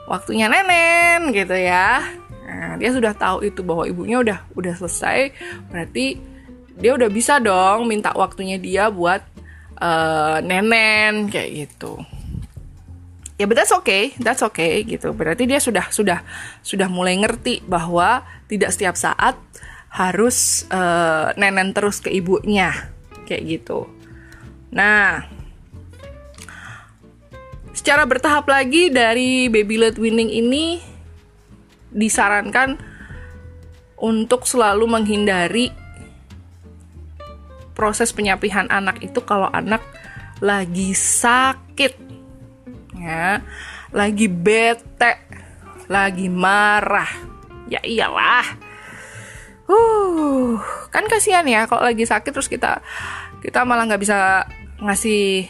waktunya 0.09 0.49
nenen 0.49 1.33
gitu 1.33 1.57
ya. 1.57 2.05
Nah, 2.45 2.77
dia 2.77 2.91
sudah 2.93 3.17
tahu 3.17 3.49
itu 3.49 3.65
bahwa 3.65 3.89
ibunya 3.89 4.21
udah 4.21 4.39
udah 4.55 4.75
selesai, 4.77 5.33
berarti 5.73 6.21
dia 6.79 6.93
udah 6.95 7.09
bisa 7.09 7.39
dong 7.39 7.87
minta 7.87 8.11
waktunya 8.13 8.59
dia 8.59 8.91
buat 8.91 9.23
uh, 9.79 10.39
nenen 10.43 11.31
kayak 11.31 11.51
gitu. 11.67 12.03
Ya 13.35 13.51
but 13.51 13.59
that's 13.59 13.75
okay 13.75 14.15
that's 14.23 14.43
okay 14.47 14.87
gitu. 14.87 15.11
Berarti 15.11 15.47
dia 15.47 15.59
sudah 15.59 15.91
sudah 15.91 16.23
sudah 16.63 16.87
mulai 16.87 17.19
ngerti 17.19 17.67
bahwa 17.67 18.23
tidak 18.47 18.71
setiap 18.71 18.95
saat 18.95 19.35
harus 19.91 20.67
uh, 20.71 21.35
nenen 21.39 21.75
terus 21.75 22.03
ke 22.03 22.11
ibunya 22.11 22.75
kayak 23.27 23.43
gitu. 23.59 23.87
Nah 24.75 25.34
secara 27.75 28.07
bertahap 28.07 28.47
lagi 28.47 28.89
dari 28.89 29.51
baby 29.51 29.77
led 29.77 29.99
winning 29.99 30.31
ini 30.31 30.79
disarankan 31.91 32.79
untuk 33.99 34.47
selalu 34.47 34.87
menghindari 34.87 35.75
proses 37.75 38.15
penyapihan 38.15 38.71
anak 38.71 39.03
itu 39.03 39.19
kalau 39.27 39.51
anak 39.51 39.83
lagi 40.39 40.95
sakit 40.95 41.99
ya 42.95 43.43
lagi 43.91 44.27
bete 44.31 45.13
lagi 45.87 46.27
marah. 46.33 47.09
Ya 47.69 47.81
iyalah. 47.81 48.45
Uh 49.65 50.61
kan 50.93 51.09
kasihan 51.09 51.45
ya 51.49 51.65
kalau 51.67 51.83
lagi 51.83 52.05
sakit 52.05 52.31
terus 52.31 52.47
kita 52.47 52.85
kita 53.41 53.65
malah 53.65 53.89
nggak 53.89 54.03
bisa 54.03 54.45
ngasih 54.79 55.49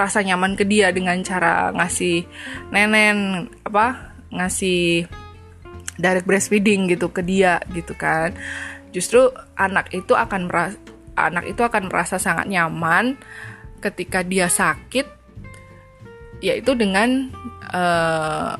rasa 0.00 0.24
nyaman 0.24 0.56
ke 0.56 0.64
dia 0.64 0.88
dengan 0.88 1.20
cara 1.20 1.68
ngasih 1.76 2.24
nenen 2.72 3.52
apa 3.68 4.16
ngasih 4.32 5.04
direct 6.00 6.24
breastfeeding 6.24 6.88
gitu 6.88 7.12
ke 7.12 7.20
dia 7.20 7.60
gitu 7.76 7.92
kan. 7.92 8.32
Justru 8.96 9.28
anak 9.60 9.92
itu 9.92 10.16
akan 10.16 10.48
merasa 10.48 10.80
anak 11.20 11.52
itu 11.52 11.60
akan 11.60 11.92
merasa 11.92 12.16
sangat 12.16 12.48
nyaman 12.48 13.20
ketika 13.84 14.24
dia 14.24 14.48
sakit 14.48 15.04
yaitu 16.40 16.72
dengan 16.72 17.28
uh, 17.68 18.56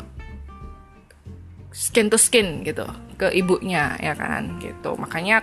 skin 1.72 2.12
to 2.12 2.20
skin 2.20 2.60
gitu 2.60 2.84
ke 3.16 3.32
ibunya 3.32 3.96
ya 3.96 4.12
kan 4.12 4.60
gitu. 4.60 4.92
Makanya 5.00 5.40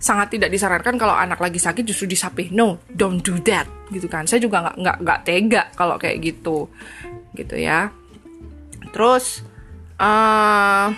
sangat 0.00 0.32
tidak 0.32 0.48
disarankan 0.48 0.96
kalau 0.96 1.12
anak 1.12 1.36
lagi 1.38 1.60
sakit 1.60 1.84
justru 1.84 2.08
disapih. 2.08 2.48
No 2.50 2.80
don't 2.88 3.20
do 3.20 3.36
that 3.44 3.68
gitu 3.92 4.08
kan. 4.08 4.24
Saya 4.24 4.40
juga 4.40 4.64
nggak 4.64 4.76
nggak 4.80 4.96
nggak 5.04 5.20
tega 5.28 5.62
kalau 5.76 6.00
kayak 6.00 6.24
gitu 6.24 6.72
gitu 7.36 7.54
ya. 7.60 7.92
Terus 8.90 9.44
uh, 10.00 10.88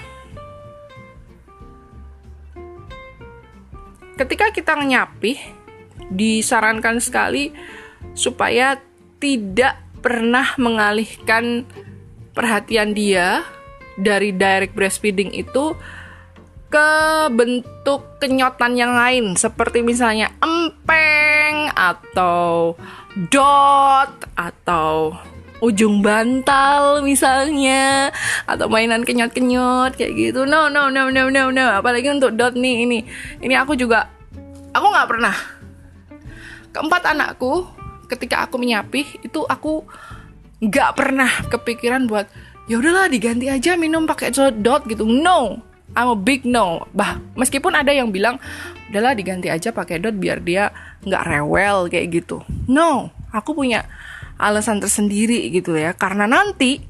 ketika 4.16 4.54
kita 4.54 4.78
nyapih 4.78 5.36
disarankan 6.14 7.02
sekali 7.02 7.50
supaya 8.14 8.78
tidak 9.18 9.82
pernah 9.98 10.54
mengalihkan 10.58 11.66
perhatian 12.34 12.94
dia 12.94 13.42
dari 13.98 14.32
direct 14.32 14.72
breastfeeding 14.72 15.34
itu 15.34 15.76
ke 16.72 16.88
bentuk 17.36 18.16
kenyotan 18.16 18.72
yang 18.80 18.96
lain 18.96 19.36
seperti 19.36 19.84
misalnya 19.84 20.32
empeng 20.40 21.68
atau 21.76 22.72
dot 23.28 24.08
atau 24.32 25.12
ujung 25.60 26.00
bantal 26.00 27.04
misalnya 27.04 28.08
atau 28.48 28.72
mainan 28.72 29.04
kenyot-kenyot 29.04 30.00
kayak 30.00 30.16
gitu. 30.16 30.48
No 30.48 30.72
no 30.72 30.88
no 30.88 31.12
no 31.12 31.28
no 31.28 31.52
no. 31.52 31.66
Apalagi 31.76 32.08
untuk 32.08 32.32
dot 32.40 32.56
nih 32.56 32.88
ini. 32.88 33.04
Ini 33.44 33.54
aku 33.60 33.76
juga 33.76 34.08
aku 34.72 34.86
nggak 34.88 35.08
pernah. 35.12 35.36
Keempat 36.72 37.02
anakku 37.12 37.68
ketika 38.08 38.48
aku 38.48 38.56
menyapih 38.56 39.04
itu 39.20 39.44
aku 39.44 39.84
nggak 40.64 40.90
pernah 40.96 41.30
kepikiran 41.52 42.08
buat 42.08 42.26
ya 42.64 42.80
udahlah 42.80 43.12
diganti 43.12 43.52
aja 43.52 43.76
minum 43.76 44.08
pakai 44.08 44.32
dot 44.56 44.88
gitu. 44.88 45.04
No 45.04 45.71
I'm 45.92 46.08
a 46.12 46.18
big 46.18 46.44
no 46.48 46.88
bah 46.96 47.20
meskipun 47.36 47.76
ada 47.76 47.92
yang 47.92 48.12
bilang 48.12 48.40
udahlah 48.92 49.16
diganti 49.16 49.48
aja 49.48 49.72
pakai 49.72 50.00
dot 50.00 50.16
biar 50.16 50.40
dia 50.44 50.72
nggak 51.04 51.22
rewel 51.28 51.88
kayak 51.88 52.22
gitu 52.22 52.44
no 52.68 53.12
aku 53.32 53.56
punya 53.56 53.88
alasan 54.36 54.80
tersendiri 54.80 55.48
gitu 55.52 55.76
ya 55.76 55.96
karena 55.96 56.28
nanti 56.28 56.82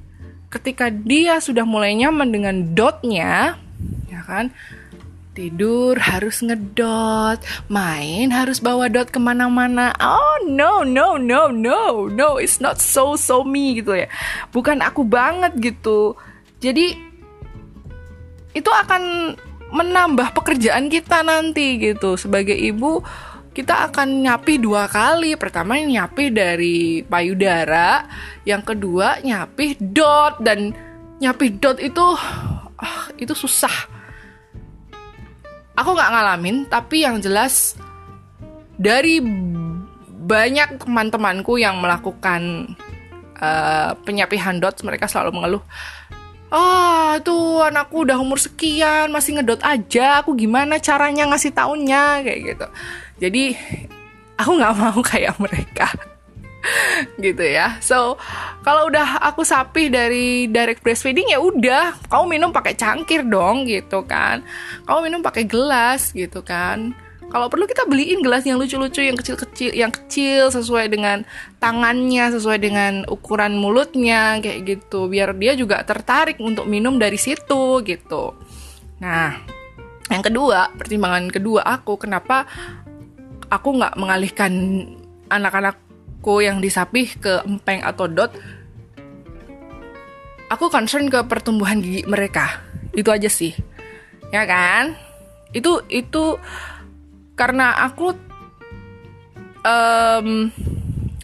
ketika 0.53 0.93
dia 0.93 1.41
sudah 1.41 1.65
mulai 1.65 1.97
nyaman 1.97 2.29
dengan 2.29 2.57
dotnya 2.75 3.57
ya 4.11 4.21
kan 4.27 4.53
tidur 5.33 5.97
harus 5.97 6.45
ngedot, 6.45 7.41
main 7.73 8.29
harus 8.29 8.61
bawa 8.61 8.93
dot 8.93 9.09
ke 9.09 9.17
mana-mana. 9.17 9.97
Oh 9.97 10.45
no 10.45 10.85
no 10.85 11.17
no 11.17 11.49
no 11.49 12.05
no, 12.09 12.29
it's 12.37 12.61
not 12.61 12.85
so 12.85 13.17
so 13.17 13.41
me 13.41 13.81
gitu 13.81 13.97
ya. 13.97 14.13
Bukan 14.53 14.85
aku 14.85 15.09
banget 15.09 15.57
gitu. 15.57 16.21
Jadi 16.61 17.12
itu 18.53 18.69
akan 18.69 19.35
menambah 19.73 20.37
pekerjaan 20.37 20.93
kita 20.93 21.25
nanti 21.25 21.81
gitu 21.81 22.21
sebagai 22.21 22.53
ibu 22.53 23.01
kita 23.53 23.93
akan 23.93 24.25
nyapi 24.25 24.57
dua 24.61 24.89
kali. 24.89 25.37
Pertama 25.37 25.77
nyapi 25.77 26.33
dari 26.33 27.05
payudara, 27.05 28.09
yang 28.49 28.65
kedua 28.65 29.21
nyapi 29.21 29.77
dot 29.81 30.41
dan 30.41 30.73
nyapi 31.21 31.47
dot 31.61 31.77
itu 31.81 32.05
ah, 32.81 33.13
itu 33.21 33.33
susah. 33.37 33.93
Aku 35.73 35.97
nggak 35.97 36.13
ngalamin, 36.13 36.69
tapi 36.69 37.05
yang 37.05 37.21
jelas 37.21 37.77
dari 38.77 39.21
banyak 40.23 40.85
teman-temanku 40.85 41.57
yang 41.57 41.81
melakukan 41.81 42.73
uh, 43.41 43.93
penyapihan 44.05 44.61
dot 44.61 44.81
mereka 44.85 45.09
selalu 45.09 45.33
mengeluh 45.33 45.65
ah 46.53 47.17
tuh 47.25 47.65
anakku 47.65 48.05
udah 48.05 48.21
umur 48.21 48.37
sekian 48.37 49.09
masih 49.09 49.41
ngedot 49.41 49.59
aja. 49.65 50.21
Aku 50.21 50.37
gimana 50.37 50.77
caranya 50.77 51.25
ngasih 51.33 51.57
taunya? 51.57 52.21
Kayak 52.21 52.41
gitu. 52.45 52.67
Jadi 53.25 53.45
aku 54.37 54.51
nggak 54.61 54.75
mau 54.77 55.01
kayak 55.17 55.35
mereka. 55.41 55.89
Gitu 57.17 57.43
ya. 57.43 57.81
So 57.81 58.21
kalau 58.61 58.93
udah 58.93 59.25
aku 59.25 59.43
sapi 59.43 59.89
dari 59.89 60.47
direct 60.53 60.85
breastfeeding 60.85 61.33
ya 61.33 61.41
udah. 61.41 61.97
Kamu 62.13 62.29
minum 62.29 62.53
pakai 62.53 62.77
cangkir 62.77 63.25
dong 63.25 63.65
gitu 63.65 64.05
kan. 64.05 64.45
Kamu 64.85 65.09
minum 65.09 65.21
pakai 65.25 65.49
gelas 65.49 66.13
gitu 66.13 66.45
kan 66.45 66.93
kalau 67.33 67.49
perlu 67.49 67.65
kita 67.65 67.89
beliin 67.89 68.21
gelas 68.21 68.45
yang 68.45 68.61
lucu-lucu, 68.61 69.01
yang 69.01 69.17
kecil-kecil, 69.17 69.73
yang 69.73 69.89
kecil 69.89 70.53
sesuai 70.53 70.93
dengan 70.93 71.25
tangannya, 71.57 72.29
sesuai 72.29 72.61
dengan 72.61 73.09
ukuran 73.09 73.57
mulutnya 73.57 74.37
kayak 74.45 74.69
gitu, 74.69 75.09
biar 75.09 75.33
dia 75.41 75.57
juga 75.57 75.81
tertarik 75.81 76.37
untuk 76.45 76.69
minum 76.69 77.01
dari 77.01 77.17
situ 77.17 77.81
gitu. 77.89 78.37
Nah, 79.01 79.41
yang 80.13 80.21
kedua, 80.21 80.77
pertimbangan 80.77 81.33
kedua 81.33 81.65
aku 81.65 81.97
kenapa 81.97 82.45
aku 83.49 83.81
nggak 83.81 83.97
mengalihkan 83.97 84.53
anak-anakku 85.33 86.45
yang 86.45 86.61
disapih 86.61 87.17
ke 87.17 87.41
empeng 87.49 87.81
atau 87.81 88.13
dot. 88.13 88.37
Aku 90.53 90.69
concern 90.69 91.09
ke 91.09 91.25
pertumbuhan 91.25 91.81
gigi 91.81 92.05
mereka. 92.05 92.61
Itu 92.93 93.09
aja 93.09 93.33
sih. 93.33 93.57
Ya 94.29 94.45
kan? 94.45 95.01
Itu 95.57 95.81
itu 95.89 96.37
karena 97.35 97.75
aku 97.89 98.13
um, 99.65 100.51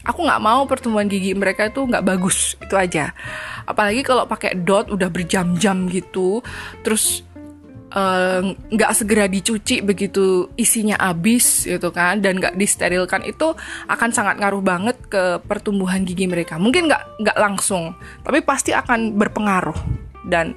aku 0.08 0.20
nggak 0.24 0.42
mau 0.42 0.64
pertumbuhan 0.64 1.10
gigi 1.10 1.36
mereka 1.36 1.68
itu 1.68 1.84
nggak 1.84 2.04
bagus 2.06 2.56
itu 2.58 2.74
aja. 2.74 3.12
Apalagi 3.68 4.00
kalau 4.00 4.24
pakai 4.24 4.56
dot 4.56 4.88
udah 4.88 5.12
berjam-jam 5.12 5.86
gitu 5.92 6.40
terus 6.80 7.24
nggak 8.68 8.92
uh, 8.92 8.96
segera 8.96 9.24
dicuci 9.24 9.80
begitu 9.80 10.52
isinya 10.60 11.00
habis 11.00 11.64
gitu 11.64 11.88
kan 11.88 12.20
dan 12.20 12.36
nggak 12.36 12.60
disterilkan 12.60 13.24
itu 13.24 13.56
akan 13.88 14.12
sangat 14.12 14.36
ngaruh 14.36 14.60
banget 14.60 14.96
ke 15.08 15.40
pertumbuhan 15.44 16.04
gigi 16.08 16.24
mereka. 16.24 16.56
Mungkin 16.56 16.88
nggak 16.88 17.20
nggak 17.20 17.38
langsung 17.40 17.92
tapi 18.24 18.40
pasti 18.40 18.72
akan 18.72 19.16
berpengaruh. 19.16 19.76
Dan 20.28 20.52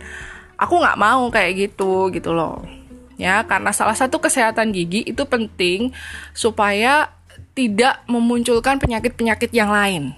aku 0.59 0.79
nggak 0.79 0.99
mau 0.99 1.31
kayak 1.31 1.71
gitu 1.71 2.11
gitu 2.11 2.35
loh 2.35 2.80
ya 3.21 3.45
karena 3.45 3.69
salah 3.69 3.93
satu 3.93 4.17
kesehatan 4.17 4.73
gigi 4.73 5.05
itu 5.05 5.21
penting 5.29 5.93
supaya 6.33 7.13
tidak 7.53 8.01
memunculkan 8.09 8.81
penyakit-penyakit 8.81 9.53
yang 9.53 9.69
lain. 9.69 10.17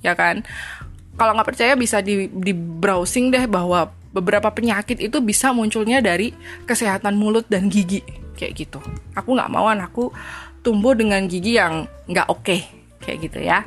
Ya 0.00 0.16
kan? 0.16 0.48
Kalau 1.20 1.36
nggak 1.36 1.48
percaya 1.52 1.76
bisa 1.76 2.00
di, 2.00 2.30
di 2.32 2.56
browsing 2.56 3.28
deh 3.28 3.44
bahwa 3.44 3.92
beberapa 4.16 4.48
penyakit 4.48 4.96
itu 5.02 5.20
bisa 5.20 5.52
munculnya 5.52 6.00
dari 6.00 6.32
kesehatan 6.64 7.18
mulut 7.18 7.44
dan 7.52 7.68
gigi. 7.68 8.00
Kayak 8.38 8.52
gitu. 8.64 8.80
Aku 9.12 9.36
nggak 9.36 9.50
mau 9.52 9.68
anakku 9.68 10.08
tumbuh 10.64 10.96
dengan 10.96 11.28
gigi 11.28 11.60
yang 11.60 11.84
nggak 12.08 12.32
oke. 12.32 12.46
Okay, 12.46 12.60
kayak 13.04 13.18
gitu 13.28 13.38
ya. 13.44 13.66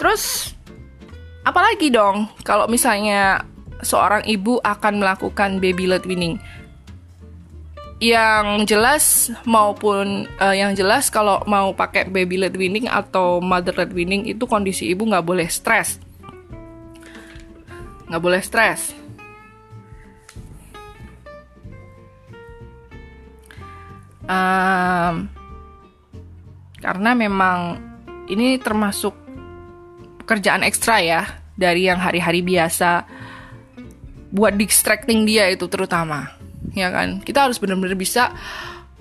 Terus 0.00 0.54
apalagi 1.42 1.92
dong 1.92 2.30
kalau 2.46 2.70
misalnya 2.70 3.42
seorang 3.82 4.24
ibu 4.24 4.62
akan 4.62 5.02
melakukan 5.02 5.58
baby 5.60 5.90
led 5.90 6.06
weaning 6.06 6.40
yang 7.96 8.68
jelas 8.68 9.32
maupun 9.48 10.28
uh, 10.36 10.52
yang 10.52 10.76
jelas 10.76 11.08
kalau 11.08 11.40
mau 11.48 11.72
pakai 11.72 12.04
baby 12.04 12.36
led 12.36 12.52
weaning 12.52 12.84
atau 12.84 13.40
mother 13.40 13.72
led 13.72 13.92
weaning 13.96 14.28
itu 14.28 14.44
kondisi 14.44 14.92
ibu 14.92 15.08
nggak 15.08 15.24
boleh 15.24 15.48
stres. 15.48 15.96
Nggak 18.12 18.22
boleh 18.22 18.42
stres. 18.44 18.92
Um, 24.26 25.30
karena 26.82 27.10
memang 27.16 27.80
ini 28.28 28.58
termasuk 28.60 29.14
pekerjaan 30.20 30.66
ekstra 30.66 31.00
ya 31.00 31.22
dari 31.56 31.88
yang 31.88 32.02
hari-hari 32.02 32.42
biasa 32.42 33.06
buat 34.34 34.58
distracting 34.58 35.24
dia 35.24 35.48
itu 35.48 35.70
terutama 35.70 36.35
ya 36.76 36.92
kan? 36.92 37.24
Kita 37.24 37.48
harus 37.48 37.56
benar-benar 37.56 37.96
bisa 37.96 38.36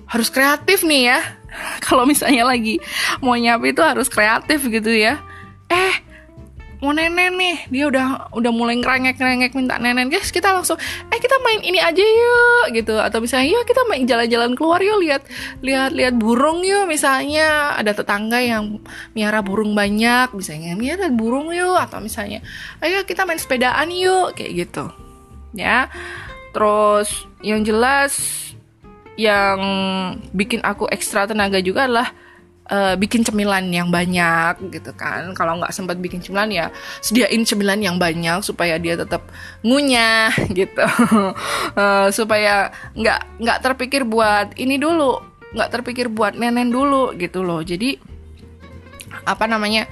harus 0.07 0.31
kreatif 0.31 0.88
nih 0.88 1.13
ya. 1.13 1.19
Kalau 1.85 2.07
misalnya 2.07 2.47
lagi 2.47 2.79
mau 3.19 3.35
nyapi 3.35 3.75
itu 3.75 3.83
harus 3.83 4.07
kreatif 4.07 4.63
gitu 4.65 4.89
ya. 4.89 5.19
Eh 5.67 5.95
mau 6.83 6.93
nenen 6.93 7.33
nih. 7.35 7.57
Dia 7.73 7.85
udah 7.89 8.29
udah 8.35 8.51
mulai 8.53 8.77
ngerengek 8.77 9.17
ngerengek 9.17 9.51
minta 9.57 9.81
nenen 9.81 10.11
guys 10.11 10.29
kita 10.29 10.53
langsung 10.53 10.77
eh 11.09 11.19
kita 11.19 11.41
main 11.41 11.65
ini 11.65 11.81
aja 11.81 12.03
yuk 12.03 12.77
gitu. 12.77 12.95
Atau 13.01 13.23
misalnya 13.23 13.57
yuk 13.57 13.65
kita 13.65 13.81
main 13.89 14.05
jalan-jalan 14.05 14.53
keluar 14.53 14.79
yuk. 14.79 15.01
Lihat 15.01 15.23
lihat 15.65 15.91
lihat 15.91 16.13
burung 16.15 16.61
yuk 16.61 16.85
misalnya. 16.85 17.73
Ada 17.75 18.05
tetangga 18.05 18.39
yang 18.39 18.79
miara 19.17 19.41
burung 19.41 19.73
banyak. 19.73 20.31
Misalnya 20.38 20.77
miara 20.77 21.09
burung 21.09 21.49
yuk. 21.49 21.75
Atau 21.75 21.99
misalnya 21.99 22.45
ayo 22.85 23.01
kita 23.03 23.25
main 23.25 23.41
sepedaan 23.41 23.89
yuk 23.89 24.38
kayak 24.38 24.69
gitu. 24.69 24.85
Ya 25.55 25.88
Terus 26.56 27.28
yang 27.44 27.68
jelas 27.68 28.15
yang 29.20 29.60
bikin 30.32 30.63
aku 30.63 30.88
ekstra 30.88 31.28
tenaga 31.28 31.60
juga 31.60 31.84
adalah 31.84 32.15
uh, 32.72 32.96
bikin 32.96 33.28
cemilan 33.28 33.68
yang 33.68 33.91
banyak 33.91 34.72
gitu 34.72 34.96
kan. 34.96 35.36
Kalau 35.36 35.60
nggak 35.60 35.76
sempat 35.76 36.00
bikin 36.00 36.24
cemilan 36.24 36.48
ya 36.48 36.72
sediain 37.04 37.44
cemilan 37.44 37.84
yang 37.84 38.00
banyak 38.00 38.39
supaya 38.39 38.80
dia 38.80 38.96
tetap 38.96 39.28
ngunyah 39.68 40.32
gitu. 40.58 40.86
uh, 41.76 42.08
supaya 42.15 42.72
nggak 42.96 43.44
nggak 43.44 43.60
terpikir 43.60 44.08
buat 44.08 44.56
ini 44.56 44.80
dulu, 44.80 45.20
nggak 45.52 45.72
terpikir 45.76 46.08
buat 46.08 46.39
nenen 46.39 46.72
dulu 46.72 47.12
gitu 47.20 47.44
loh. 47.44 47.60
Jadi 47.60 48.00
apa 49.28 49.48
namanya 49.48 49.88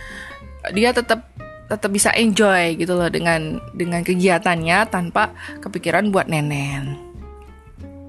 dia 0.71 0.95
tetap 0.95 1.27
tetap 1.67 1.89
bisa 1.89 2.11
enjoy 2.13 2.75
gitu 2.75 2.93
loh 2.93 3.07
dengan 3.07 3.59
dengan 3.71 4.03
kegiatannya 4.03 4.87
tanpa 4.91 5.31
kepikiran 5.63 6.11
buat 6.11 6.27
nenen. 6.27 6.99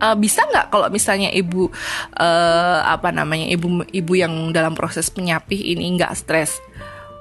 Uh, 0.03 0.13
bisa 0.19 0.43
nggak 0.45 0.75
kalau 0.75 0.91
misalnya 0.91 1.31
ibu 1.31 1.71
uh, 2.19 2.81
apa 2.83 3.15
namanya 3.15 3.47
ibu 3.49 3.87
ibu 3.89 4.13
yang 4.19 4.51
dalam 4.51 4.75
proses 4.75 5.07
penyapih 5.09 5.57
ini 5.57 5.95
nggak 5.97 6.13
stres? 6.19 6.59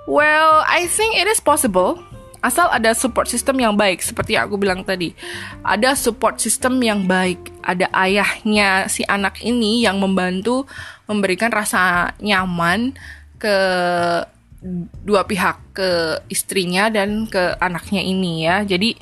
Well, 0.04 0.68
I 0.68 0.90
think 0.90 1.16
it 1.16 1.30
is 1.30 1.40
possible 1.40 2.02
asal 2.44 2.68
ada 2.68 2.92
support 2.92 3.32
system 3.32 3.64
yang 3.64 3.80
baik 3.80 4.04
seperti 4.04 4.36
yang 4.36 4.52
aku 4.52 4.60
bilang 4.60 4.84
tadi 4.84 5.16
ada 5.64 5.96
support 5.96 6.44
system 6.44 6.84
yang 6.84 7.08
baik 7.08 7.40
ada 7.64 7.88
ayahnya 7.96 8.92
si 8.92 9.08
anak 9.08 9.40
ini 9.40 9.88
yang 9.88 9.96
membantu 10.04 10.68
memberikan 11.08 11.56
rasa 11.56 12.12
nyaman 12.20 12.92
ke 13.40 13.56
dua 15.04 15.28
pihak 15.28 15.76
ke 15.76 16.24
istrinya 16.32 16.88
dan 16.88 17.28
ke 17.28 17.60
anaknya 17.60 18.00
ini 18.00 18.48
ya. 18.48 18.64
Jadi 18.64 18.96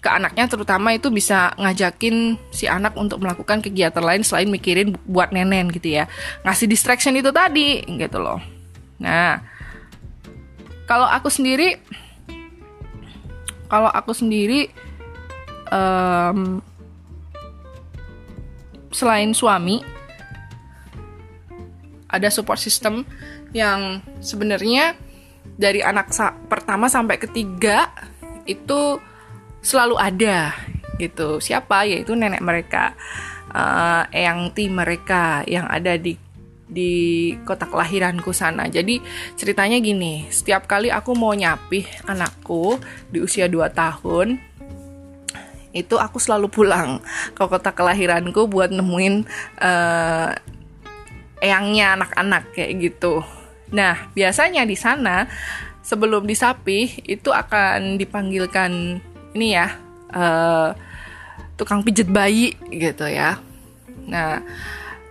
ke 0.00 0.08
anaknya 0.08 0.48
terutama 0.48 0.94
itu 0.96 1.12
bisa 1.12 1.52
ngajakin 1.60 2.40
si 2.54 2.64
anak 2.64 2.96
untuk 2.96 3.20
melakukan 3.20 3.60
kegiatan 3.60 4.00
lain 4.00 4.22
selain 4.24 4.48
mikirin 4.48 4.96
buat 5.04 5.34
nenen 5.34 5.68
gitu 5.68 6.00
ya. 6.00 6.08
Ngasih 6.46 6.66
distraction 6.70 7.16
itu 7.16 7.28
tadi 7.34 7.84
gitu 7.84 8.18
loh. 8.22 8.40
Nah, 8.96 9.42
kalau 10.88 11.04
aku 11.04 11.28
sendiri 11.28 11.76
kalau 13.66 13.90
aku 13.90 14.14
sendiri 14.14 14.70
um, 15.74 16.62
selain 18.94 19.34
suami 19.34 19.82
ada 22.06 22.30
support 22.30 22.62
system 22.62 23.02
yang 23.54 24.02
sebenarnya 24.18 24.96
dari 25.56 25.80
anak 25.80 26.10
sa 26.10 26.34
pertama 26.34 26.90
sampai 26.90 27.16
ketiga 27.20 27.90
itu 28.46 28.98
selalu 29.62 29.96
ada 29.98 30.54
gitu 30.96 31.42
siapa 31.42 31.84
yaitu 31.84 32.16
nenek 32.16 32.40
mereka 32.40 32.96
uh, 33.52 34.04
eyang 34.10 34.52
ti 34.52 34.70
mereka 34.70 35.44
yang 35.44 35.68
ada 35.68 35.98
di 35.98 36.16
di 36.66 37.30
kota 37.46 37.70
kelahiranku 37.70 38.34
sana. 38.34 38.66
Jadi 38.66 38.98
ceritanya 39.38 39.78
gini, 39.78 40.26
setiap 40.34 40.66
kali 40.66 40.90
aku 40.90 41.14
mau 41.14 41.30
nyapih 41.30 41.86
anakku 42.10 42.82
di 43.06 43.22
usia 43.22 43.46
2 43.46 43.70
tahun, 43.70 44.42
itu 45.70 45.94
aku 45.94 46.18
selalu 46.18 46.50
pulang 46.50 46.98
ke 47.38 47.42
kota 47.46 47.70
kelahiranku 47.70 48.50
buat 48.50 48.74
nemuin 48.74 49.28
uh, 49.62 50.32
eyangnya 51.42 52.00
anak-anak 52.00 52.52
kayak 52.56 52.72
gitu. 52.80 53.20
Nah, 53.72 54.08
biasanya 54.14 54.62
di 54.64 54.78
sana 54.78 55.26
sebelum 55.82 56.26
disapih 56.26 57.02
itu 57.06 57.30
akan 57.30 57.98
dipanggilkan 57.98 58.98
ini 59.36 59.48
ya 59.54 59.74
uh, 60.14 60.74
tukang 61.58 61.82
pijet 61.86 62.08
bayi 62.08 62.56
gitu 62.72 63.06
ya. 63.06 63.38
Nah, 64.06 64.42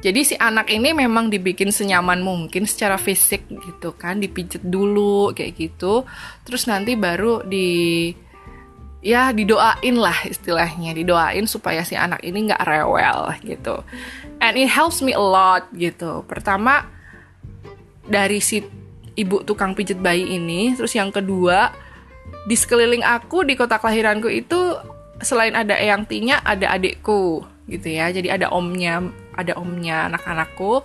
Jadi 0.05 0.21
si 0.21 0.35
anak 0.37 0.69
ini 0.69 0.93
memang 0.93 1.33
dibikin 1.33 1.73
senyaman 1.73 2.21
mungkin 2.21 2.69
secara 2.69 2.93
fisik 2.93 3.49
gitu 3.49 3.97
kan, 3.97 4.21
dipijet 4.21 4.61
dulu 4.61 5.33
kayak 5.33 5.57
gitu. 5.57 6.05
Terus 6.45 6.69
nanti 6.69 6.93
baru 6.93 7.41
di 7.41 8.13
ya 9.05 9.29
didoain 9.29 9.95
lah 10.01 10.17
istilahnya, 10.25 10.97
didoain 10.97 11.45
supaya 11.45 11.85
si 11.85 11.93
anak 11.93 12.25
ini 12.25 12.49
nggak 12.49 12.65
rewel 12.65 13.29
gitu. 13.45 13.85
And 14.41 14.57
it 14.57 14.73
helps 14.73 15.05
me 15.05 15.13
a 15.13 15.21
lot 15.21 15.69
gitu. 15.77 16.25
Pertama 16.25 16.89
dari 18.09 18.41
si 18.41 18.65
ibu 19.13 19.45
tukang 19.45 19.77
pijet 19.77 20.01
bayi 20.01 20.41
ini, 20.41 20.73
terus 20.73 20.97
yang 20.97 21.13
kedua 21.13 21.69
di 22.49 22.57
sekeliling 22.57 23.05
aku 23.05 23.45
di 23.45 23.53
kota 23.53 23.77
kelahiranku 23.77 24.25
itu 24.25 24.73
selain 25.21 25.53
ada 25.53 25.77
eyang 25.77 26.09
tinya 26.09 26.41
ada 26.41 26.73
adikku 26.73 27.45
gitu 27.69 27.87
ya. 27.93 28.09
Jadi 28.09 28.33
ada 28.33 28.49
omnya 28.49 29.05
ada 29.37 29.53
omnya 29.53 30.09
anak-anakku 30.09 30.81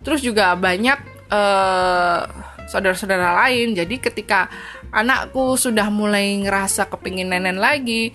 terus 0.00 0.22
juga 0.24 0.56
banyak 0.56 0.96
uh, 1.28 2.24
saudara-saudara 2.68 3.46
lain. 3.46 3.72
Jadi 3.72 4.02
ketika 4.02 4.50
anakku 4.90 5.54
sudah 5.54 5.88
mulai 5.88 6.42
ngerasa 6.42 6.90
kepingin 6.90 7.30
nenen 7.30 7.62
lagi 7.62 8.10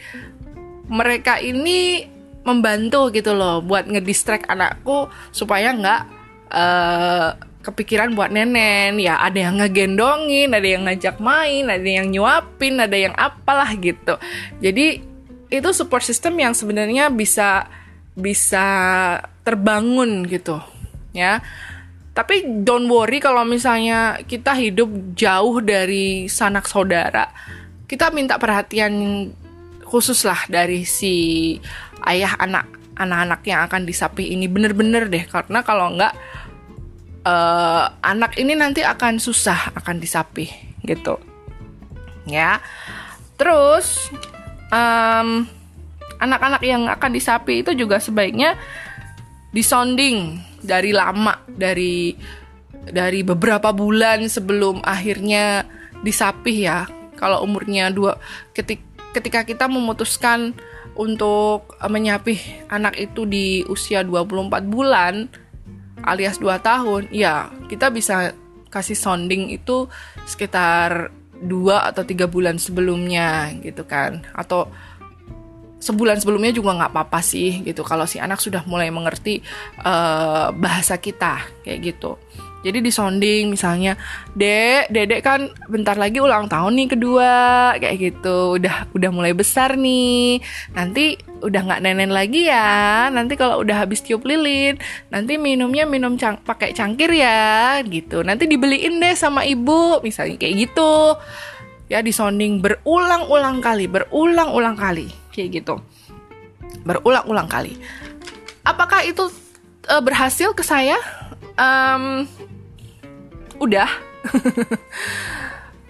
mereka 0.86 1.42
ini 1.42 2.06
membantu 2.46 3.10
gitu 3.10 3.34
loh 3.34 3.64
buat 3.64 3.90
ngedistract 3.90 4.46
anakku 4.46 5.10
supaya 5.34 5.74
nggak 5.74 6.02
uh, 6.54 7.30
kepikiran 7.66 8.14
buat 8.14 8.30
nenen 8.30 9.02
ya 9.02 9.18
ada 9.18 9.50
yang 9.50 9.58
ngegendongin 9.58 10.54
ada 10.54 10.68
yang 10.68 10.86
ngajak 10.86 11.18
main 11.18 11.66
ada 11.66 11.82
yang 11.90 12.14
nyuapin 12.14 12.78
ada 12.78 12.94
yang 12.94 13.16
apalah 13.18 13.74
gitu. 13.74 14.22
Jadi 14.62 15.02
itu 15.50 15.70
support 15.74 16.06
system 16.06 16.38
yang 16.38 16.54
sebenarnya 16.54 17.10
bisa 17.10 17.66
bisa 18.14 18.68
terbangun 19.42 20.24
gitu 20.30 20.62
ya 21.12 21.42
tapi 22.16 22.64
don't 22.64 22.88
worry 22.88 23.20
kalau 23.20 23.44
misalnya 23.44 24.24
kita 24.24 24.56
hidup 24.56 24.88
jauh 25.20 25.60
dari 25.60 26.32
sanak 26.32 26.64
saudara. 26.64 27.28
Kita 27.92 28.08
minta 28.16 28.40
perhatian 28.40 29.28
khusus 29.84 30.24
lah 30.24 30.48
dari 30.48 30.88
si 30.88 31.14
ayah 32.08 32.40
anak 32.40 32.72
anak-anak 32.96 33.44
yang 33.44 33.68
akan 33.68 33.84
disapi 33.84 34.32
ini. 34.32 34.48
Bener-bener 34.48 35.12
deh 35.12 35.28
karena 35.28 35.60
kalau 35.68 35.92
enggak 35.92 36.16
uh, 37.28 37.92
anak 38.00 38.40
ini 38.40 38.56
nanti 38.56 38.80
akan 38.88 39.20
susah 39.20 39.76
akan 39.76 40.00
disapi 40.00 40.48
gitu. 40.88 41.20
Ya. 42.32 42.64
Terus 43.36 44.08
um, 44.72 45.44
anak-anak 46.24 46.64
yang 46.64 46.88
akan 46.88 47.12
disapi 47.12 47.60
itu 47.60 47.76
juga 47.76 48.00
sebaiknya 48.00 48.56
disonding 49.52 50.40
dari 50.66 50.92
lama 50.92 51.38
dari 51.48 52.14
dari 52.86 53.22
beberapa 53.26 53.74
bulan 53.74 54.26
sebelum 54.30 54.82
akhirnya 54.84 55.66
disapih 56.02 56.58
ya. 56.68 56.80
Kalau 57.16 57.48
umurnya 57.48 57.90
dua 57.90 58.20
ketik, 58.52 58.84
ketika 59.16 59.48
kita 59.48 59.72
memutuskan 59.72 60.52
untuk 61.00 61.80
menyapih 61.88 62.40
anak 62.68 63.00
itu 63.00 63.24
di 63.24 63.64
usia 63.72 64.04
24 64.04 64.68
bulan 64.68 65.28
alias 66.04 66.40
2 66.40 66.56
tahun 66.60 67.04
ya 67.12 67.52
kita 67.68 67.92
bisa 67.92 68.32
kasih 68.72 68.96
sounding 68.96 69.52
itu 69.56 69.88
sekitar 70.28 71.12
dua 71.40 71.88
atau 71.88 72.04
tiga 72.08 72.28
bulan 72.28 72.56
sebelumnya 72.56 73.52
gitu 73.64 73.84
kan. 73.84 74.24
Atau 74.32 74.72
sebulan 75.86 76.18
sebelumnya 76.18 76.50
juga 76.50 76.74
nggak 76.74 76.92
apa-apa 76.92 77.22
sih 77.22 77.62
gitu. 77.62 77.86
Kalau 77.86 78.10
si 78.10 78.18
anak 78.18 78.42
sudah 78.42 78.66
mulai 78.66 78.90
mengerti 78.90 79.46
uh, 79.86 80.50
bahasa 80.50 80.98
kita 80.98 81.46
kayak 81.62 81.94
gitu. 81.94 82.18
Jadi 82.66 82.82
di 82.82 82.90
sounding 82.90 83.54
misalnya 83.54 83.94
dek 84.34 84.90
dedek 84.90 85.22
kan 85.22 85.54
bentar 85.70 85.94
lagi 85.94 86.18
ulang 86.18 86.50
tahun 86.50 86.74
nih 86.74 86.90
kedua 86.98 87.34
kayak 87.78 87.98
gitu. 88.02 88.58
Udah 88.58 88.90
udah 88.90 89.10
mulai 89.14 89.38
besar 89.38 89.78
nih. 89.78 90.42
Nanti 90.74 91.14
udah 91.46 91.62
nggak 91.62 91.82
nenen 91.86 92.10
lagi 92.10 92.50
ya. 92.50 93.06
Nanti 93.14 93.38
kalau 93.38 93.62
udah 93.62 93.86
habis 93.86 94.02
tiup 94.02 94.26
lilin 94.26 94.82
nanti 95.14 95.38
minumnya 95.38 95.86
minum 95.86 96.18
cang 96.18 96.42
pakai 96.42 96.74
cangkir 96.74 97.14
ya 97.14 97.86
gitu. 97.86 98.26
Nanti 98.26 98.50
dibeliin 98.50 98.98
deh 98.98 99.14
sama 99.14 99.46
ibu 99.46 100.02
misalnya 100.02 100.42
kayak 100.42 100.66
gitu. 100.66 101.22
Ya 101.86 102.02
di 102.02 102.10
sounding 102.10 102.66
berulang-ulang 102.66 103.62
kali 103.62 103.86
berulang-ulang 103.86 104.74
kali 104.74 105.25
kayak 105.36 105.62
gitu. 105.62 105.76
Berulang-ulang 106.88 107.52
kali. 107.52 107.76
Apakah 108.64 109.04
itu 109.04 109.28
uh, 109.92 110.02
berhasil 110.02 110.56
ke 110.56 110.64
saya? 110.64 110.96
Um, 111.60 112.24
udah. 113.60 113.92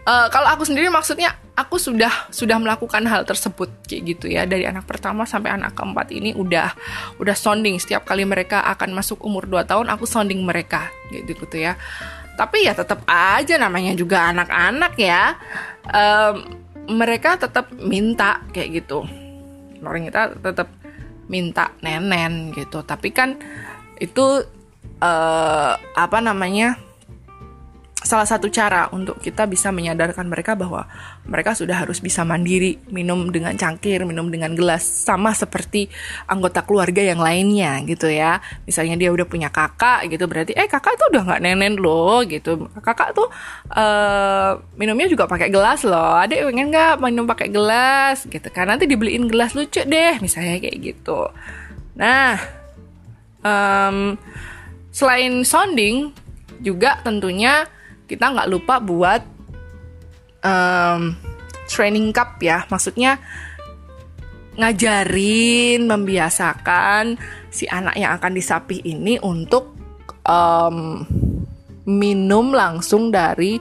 Uh, 0.03 0.27
kalau 0.33 0.49
aku 0.49 0.65
sendiri 0.65 0.89
maksudnya 0.89 1.37
aku 1.55 1.79
sudah 1.79 2.11
sudah 2.33 2.59
melakukan 2.59 3.05
hal 3.07 3.23
tersebut 3.23 3.71
kayak 3.87 4.17
gitu 4.17 4.25
ya. 4.27 4.43
Dari 4.49 4.67
anak 4.67 4.89
pertama 4.89 5.23
sampai 5.23 5.55
anak 5.55 5.77
keempat 5.77 6.11
ini 6.11 6.35
udah 6.35 6.73
udah 7.21 7.35
sounding. 7.37 7.79
Setiap 7.79 8.03
kali 8.03 8.27
mereka 8.27 8.65
akan 8.75 8.97
masuk 8.97 9.23
umur 9.23 9.47
2 9.47 9.63
tahun 9.63 9.87
aku 9.93 10.03
sounding 10.03 10.43
mereka 10.43 10.91
gitu 11.13 11.37
gitu 11.37 11.57
ya. 11.61 11.79
Tapi 12.35 12.67
ya 12.67 12.75
tetap 12.75 13.07
aja 13.07 13.55
namanya 13.55 13.95
juga 13.95 14.27
anak-anak 14.35 14.93
ya. 14.99 15.39
Um, 15.87 16.65
mereka 16.85 17.39
tetap 17.39 17.73
minta 17.81 18.45
kayak 18.53 18.83
gitu 18.83 19.24
orang 19.85 20.09
kita 20.09 20.35
tetap 20.37 20.69
minta 21.29 21.73
nenen 21.81 22.53
gitu. 22.53 22.85
Tapi 22.85 23.09
kan 23.13 23.37
itu 23.97 24.43
uh, 25.01 25.73
apa 25.77 26.17
namanya 26.21 26.77
salah 28.05 28.29
satu 28.29 28.47
cara 28.53 28.87
untuk 28.93 29.17
kita 29.17 29.49
bisa 29.49 29.73
menyadarkan 29.73 30.29
mereka 30.29 30.53
bahwa 30.53 30.85
mereka 31.25 31.57
sudah 31.57 31.81
harus 31.81 31.97
bisa 31.97 32.21
mandiri 32.21 32.77
minum 32.93 33.33
dengan 33.33 33.57
cangkir, 33.57 34.05
minum 34.05 34.29
dengan 34.29 34.53
gelas 34.53 34.85
sama 34.85 35.33
seperti 35.33 35.89
anggota 36.29 36.61
keluarga 36.61 37.01
yang 37.01 37.17
lainnya 37.17 37.81
gitu 37.89 38.05
ya. 38.07 38.39
Misalnya 38.69 38.95
dia 38.95 39.09
udah 39.09 39.25
punya 39.25 39.49
kakak 39.49 40.05
gitu 40.13 40.29
berarti 40.29 40.53
eh 40.53 40.69
kakak 40.69 41.01
tuh 41.01 41.07
udah 41.17 41.21
nggak 41.25 41.41
nenen 41.41 41.81
loh 41.81 42.21
gitu. 42.23 42.69
Kakak 42.79 43.17
tuh 43.17 43.27
uh, 43.73 44.61
minumnya 44.77 45.09
juga 45.09 45.25
pakai 45.25 45.49
gelas 45.49 45.81
loh. 45.81 46.15
Adik 46.21 46.45
pengen 46.45 46.69
nggak 46.69 47.01
minum 47.01 47.25
pakai 47.25 47.49
gelas 47.49 48.29
gitu 48.29 48.47
kan. 48.53 48.69
Nanti 48.69 48.85
dibeliin 48.85 49.25
gelas 49.25 49.57
lucu 49.57 49.81
deh 49.81 50.21
misalnya 50.21 50.61
kayak 50.61 50.77
gitu. 50.77 51.33
Nah, 51.97 52.37
um, 53.41 54.19
selain 54.93 55.41
sounding 55.41 56.13
juga 56.63 57.01
tentunya 57.03 57.67
kita 58.05 58.31
nggak 58.31 58.49
lupa 58.49 58.77
buat 58.81 59.21
um, 60.45 61.13
training 61.65 62.13
cup 62.13 62.37
ya 62.41 62.63
maksudnya 62.69 63.17
ngajarin 64.55 65.83
membiasakan 65.83 67.19
si 67.51 67.67
anak 67.67 67.99
yang 67.99 68.15
akan 68.15 68.31
disapih 68.31 68.79
ini 68.87 69.19
untuk 69.19 69.75
um, 70.23 71.03
minum 71.85 72.55
langsung 72.55 73.11
dari 73.11 73.59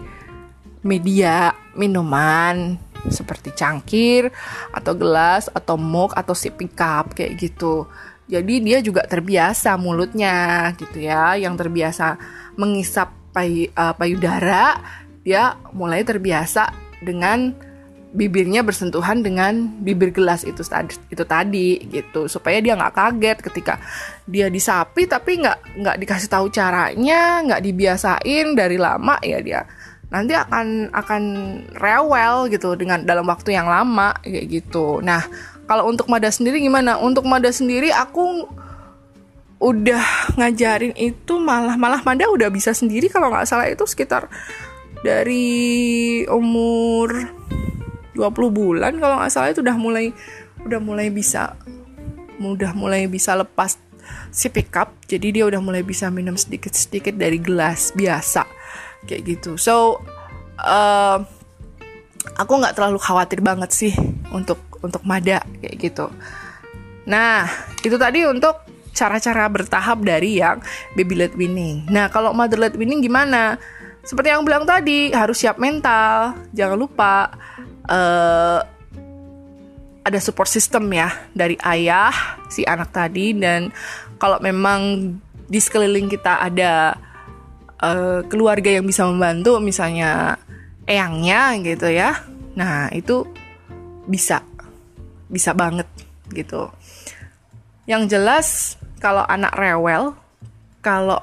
media 0.87 1.51
minuman 1.75 2.79
seperti 3.09 3.53
cangkir 3.53 4.33
atau 4.73 4.97
gelas 4.97 5.53
atau 5.53 5.77
mug 5.77 6.15
atau 6.17 6.33
sipping 6.33 6.73
cup 6.73 7.13
kayak 7.13 7.37
gitu. 7.37 7.85
Jadi 8.25 8.65
dia 8.65 8.81
juga 8.81 9.05
terbiasa 9.05 9.77
mulutnya 9.77 10.73
gitu 10.81 11.05
ya, 11.05 11.37
yang 11.37 11.61
terbiasa 11.61 12.17
mengisap 12.57 13.13
pay, 13.35 13.69
uh, 13.75 13.93
payudara 13.99 14.79
dia 15.27 15.59
mulai 15.75 16.07
terbiasa 16.07 16.71
dengan 17.03 17.51
bibirnya 18.15 18.63
bersentuhan 18.63 19.27
dengan 19.27 19.67
bibir 19.83 20.15
gelas 20.15 20.47
itu 20.47 20.63
tadi 20.63 20.95
itu 21.11 21.25
tadi 21.27 21.83
gitu. 21.91 22.31
Supaya 22.31 22.63
dia 22.63 22.79
nggak 22.79 22.95
kaget 22.95 23.39
ketika 23.43 23.75
dia 24.25 24.47
disapi 24.47 25.11
tapi 25.11 25.43
nggak 25.43 25.83
nggak 25.83 25.97
dikasih 25.99 26.31
tahu 26.31 26.47
caranya 26.55 27.43
nggak 27.43 27.63
dibiasain 27.67 28.55
dari 28.55 28.79
lama 28.79 29.19
ya 29.21 29.43
dia 29.43 29.67
nanti 30.15 30.31
akan 30.31 30.95
akan 30.95 31.23
rewel 31.75 32.47
gitu 32.47 32.79
dengan 32.79 33.03
dalam 33.03 33.27
waktu 33.27 33.59
yang 33.59 33.67
lama 33.67 34.15
kayak 34.23 34.47
gitu. 34.63 35.03
Nah 35.03 35.27
kalau 35.67 35.91
untuk 35.91 36.07
Mada 36.07 36.31
sendiri 36.31 36.63
gimana? 36.63 37.03
Untuk 37.03 37.27
Mada 37.27 37.51
sendiri 37.51 37.91
aku 37.91 38.47
udah 39.63 40.35
ngajarin 40.37 40.93
itu 40.99 41.39
malah 41.41 41.79
malah 41.79 42.03
Manda 42.03 42.29
udah 42.29 42.51
bisa 42.51 42.75
sendiri 42.75 43.09
kalau 43.09 43.31
nggak 43.31 43.49
salah. 43.49 43.71
Itu 43.71 43.87
sekitar 43.89 44.29
dari 45.05 46.25
umur 46.27 47.13
20 48.17 48.31
bulan 48.55 48.93
kalau 48.97 49.21
nggak 49.21 49.33
salah 49.33 49.49
itu 49.53 49.61
udah 49.61 49.77
mulai 49.77 50.15
udah 50.65 50.81
mulai 50.81 51.13
bisa 51.13 51.59
udah 52.41 52.73
mulai 52.77 53.07
bisa 53.07 53.37
lepas 53.37 53.79
si 54.31 54.49
pickup. 54.51 54.95
Jadi 55.07 55.41
dia 55.41 55.45
udah 55.47 55.61
mulai 55.61 55.85
bisa 55.85 56.09
minum 56.09 56.35
sedikit-sedikit 56.35 57.15
dari 57.15 57.39
gelas 57.41 57.93
biasa 57.95 58.45
kayak 59.07 59.23
gitu. 59.25 59.57
So 59.61 60.01
uh, 60.61 61.19
aku 62.37 62.53
nggak 62.59 62.75
terlalu 62.77 62.99
khawatir 62.99 63.41
banget 63.45 63.71
sih 63.71 63.93
untuk 64.33 64.59
untuk 64.81 65.05
Mada 65.05 65.45
kayak 65.61 65.77
gitu. 65.79 66.07
Nah 67.09 67.49
itu 67.85 67.97
tadi 68.01 68.25
untuk 68.25 68.74
cara-cara 68.95 69.51
bertahap 69.51 70.01
dari 70.07 70.39
yang 70.39 70.63
baby 70.95 71.19
led 71.19 71.35
weaning. 71.35 71.85
Nah, 71.91 72.09
kalau 72.09 72.31
mother 72.31 72.57
led 72.57 72.79
weaning 72.79 73.03
gimana? 73.03 73.59
Seperti 74.07 74.31
yang 74.31 74.47
bilang 74.47 74.63
tadi, 74.63 75.11
harus 75.11 75.43
siap 75.43 75.59
mental. 75.59 76.39
Jangan 76.55 76.79
lupa 76.79 77.35
uh, 77.91 78.61
ada 80.05 80.19
support 80.21 80.53
system 80.53 80.93
ya 80.93 81.09
dari 81.33 81.57
ayah 81.65 82.13
si 82.53 82.63
anak 82.69 82.93
tadi 82.93 83.33
dan 83.33 83.73
kalau 84.21 84.37
memang 84.45 85.17
di 85.49 85.59
sekeliling 85.61 86.13
kita 86.13 86.45
ada 86.45 86.93
uh, 87.81 88.21
keluarga 88.29 88.69
yang 88.69 88.85
bisa 88.85 89.09
membantu 89.09 89.57
misalnya 89.65 90.37
eyangnya 90.85 91.57
gitu 91.65 91.89
ya 91.89 92.21
nah 92.53 92.93
itu 92.93 93.25
bisa 94.05 94.45
bisa 95.33 95.57
banget 95.57 95.89
gitu 96.31 96.69
yang 97.89 98.05
jelas 98.05 98.77
kalau 99.05 99.21
anak 99.29 99.53
rewel 99.61 100.17
kalau 100.81 101.21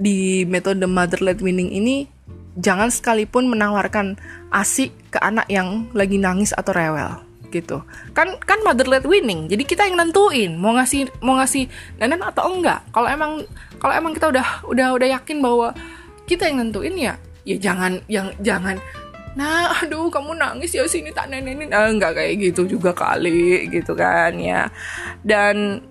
di 0.00 0.48
metode 0.48 0.80
mother 0.88 1.20
led 1.20 1.44
winning 1.44 1.68
ini 1.68 2.08
jangan 2.56 2.88
sekalipun 2.88 3.52
menawarkan 3.52 4.16
asi 4.48 4.88
ke 5.12 5.20
anak 5.20 5.44
yang 5.52 5.92
lagi 5.92 6.16
nangis 6.16 6.56
atau 6.56 6.72
rewel 6.72 7.20
gitu. 7.52 7.84
Kan 8.16 8.40
kan 8.40 8.64
mother 8.64 8.88
led 8.88 9.04
winning 9.04 9.52
jadi 9.52 9.60
kita 9.68 9.84
yang 9.84 10.00
nentuin 10.00 10.56
mau 10.56 10.72
ngasih 10.80 11.12
mau 11.20 11.36
ngasih 11.36 11.68
nenek 12.00 12.32
atau 12.32 12.48
enggak. 12.48 12.80
Kalau 12.88 13.08
emang 13.12 13.44
kalau 13.76 13.92
emang 13.92 14.16
kita 14.16 14.32
udah 14.32 14.64
udah 14.64 14.88
udah 14.96 15.08
yakin 15.20 15.44
bahwa 15.44 15.76
kita 16.24 16.48
yang 16.48 16.64
nentuin 16.64 16.96
ya 16.96 17.14
ya 17.44 17.56
jangan 17.60 18.00
yang 18.08 18.32
jangan 18.40 18.80
nah 19.30 19.70
aduh 19.78 20.10
kamu 20.10 20.34
nangis 20.34 20.74
ya 20.74 20.82
sini 20.90 21.14
tak 21.14 21.30
nenenin 21.30 21.70
ah, 21.70 21.86
enggak 21.86 22.18
kayak 22.18 22.50
gitu 22.50 22.66
juga 22.66 22.96
kali 22.96 23.68
gitu 23.68 23.92
kan 23.92 24.32
ya. 24.40 24.72
Dan 25.20 25.84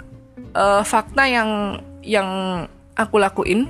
uh, 0.53 0.81
fakta 0.85 1.25
yang 1.25 1.79
yang 2.03 2.29
aku 2.95 3.15
lakuin 3.19 3.67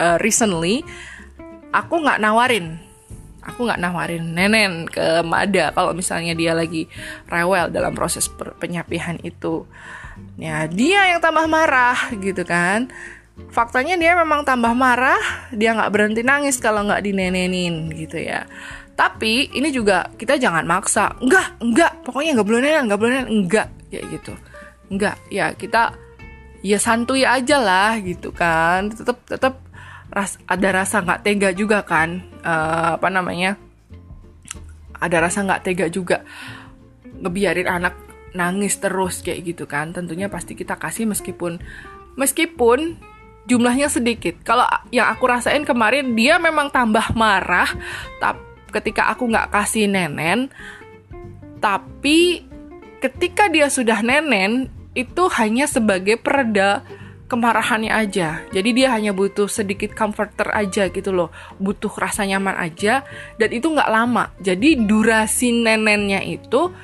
uh, 0.00 0.16
recently 0.20 0.82
aku 1.70 2.02
nggak 2.02 2.18
nawarin. 2.18 2.80
Aku 3.40 3.64
nggak 3.64 3.80
nawarin 3.80 4.36
nenen 4.36 4.84
ke 4.84 5.24
Mada 5.24 5.72
kalau 5.72 5.96
misalnya 5.96 6.36
dia 6.36 6.52
lagi 6.52 6.84
rewel 7.24 7.72
dalam 7.72 7.96
proses 7.96 8.28
penyapihan 8.60 9.16
itu. 9.24 9.64
Ya 10.36 10.68
dia 10.68 11.08
yang 11.16 11.24
tambah 11.24 11.48
marah 11.48 12.12
gitu 12.20 12.44
kan. 12.44 12.92
Faktanya 13.48 13.96
dia 13.96 14.12
memang 14.12 14.44
tambah 14.44 14.76
marah 14.76 15.48
dia 15.56 15.72
nggak 15.72 15.88
berhenti 15.88 16.20
nangis 16.20 16.60
kalau 16.60 16.84
nggak 16.84 17.00
dinenenin 17.00 17.88
gitu 17.96 18.20
ya. 18.20 18.44
Tapi 18.92 19.56
ini 19.56 19.72
juga 19.72 20.12
kita 20.20 20.36
jangan 20.36 20.68
maksa. 20.68 21.16
Enggak 21.24 21.56
enggak 21.64 22.04
pokoknya 22.04 22.36
nggak 22.36 22.48
boleh 22.48 22.60
nenen 22.60 22.84
nggak 22.92 23.00
boleh 23.00 23.12
nenen 23.16 23.28
enggak 23.32 23.68
ya 23.88 24.04
gitu 24.04 24.36
enggak 24.90 25.16
ya 25.30 25.54
kita 25.54 25.94
ya 26.60 26.76
santuy 26.76 27.24
aja 27.24 27.56
lah 27.60 27.96
gitu 28.00 28.34
kan. 28.34 28.92
Tetap 28.92 29.24
tetap 29.24 29.54
ras 30.10 30.36
ada 30.44 30.68
rasa 30.82 31.00
nggak 31.00 31.22
tega 31.24 31.50
juga 31.56 31.86
kan. 31.86 32.20
Uh, 32.44 33.00
apa 33.00 33.08
namanya? 33.08 33.56
Ada 35.00 35.16
rasa 35.24 35.46
nggak 35.46 35.62
tega 35.64 35.86
juga 35.88 36.26
ngebiarin 37.20 37.68
anak 37.68 37.94
nangis 38.36 38.76
terus 38.78 39.24
kayak 39.24 39.56
gitu 39.56 39.64
kan. 39.64 39.96
Tentunya 39.96 40.28
pasti 40.28 40.52
kita 40.52 40.76
kasih 40.76 41.08
meskipun 41.08 41.58
meskipun 42.20 43.00
jumlahnya 43.48 43.88
sedikit. 43.88 44.36
Kalau 44.44 44.68
yang 44.92 45.08
aku 45.08 45.24
rasain 45.24 45.64
kemarin 45.64 46.12
dia 46.12 46.36
memang 46.36 46.68
tambah 46.68 47.16
marah 47.16 47.70
tapi 48.20 48.50
ketika 48.70 49.10
aku 49.10 49.26
nggak 49.26 49.50
kasih 49.50 49.90
nenen. 49.90 50.52
Tapi 51.60 52.46
ketika 53.04 53.48
dia 53.52 53.68
sudah 53.68 54.00
nenen 54.00 54.79
itu 54.94 55.22
hanya 55.38 55.70
sebagai 55.70 56.18
pereda 56.18 56.82
kemarahannya 57.30 57.94
aja. 57.94 58.42
Jadi 58.50 58.70
dia 58.74 58.90
hanya 58.90 59.14
butuh 59.14 59.46
sedikit 59.46 59.94
comforter 59.94 60.50
aja 60.50 60.90
gitu 60.90 61.14
loh, 61.14 61.30
butuh 61.62 61.94
rasa 61.94 62.26
nyaman 62.26 62.58
aja 62.58 63.06
dan 63.38 63.54
itu 63.54 63.70
nggak 63.70 63.86
lama. 63.86 64.34
Jadi 64.42 64.82
durasi 64.82 65.54
nenennya 65.54 66.26
itu 66.26 66.74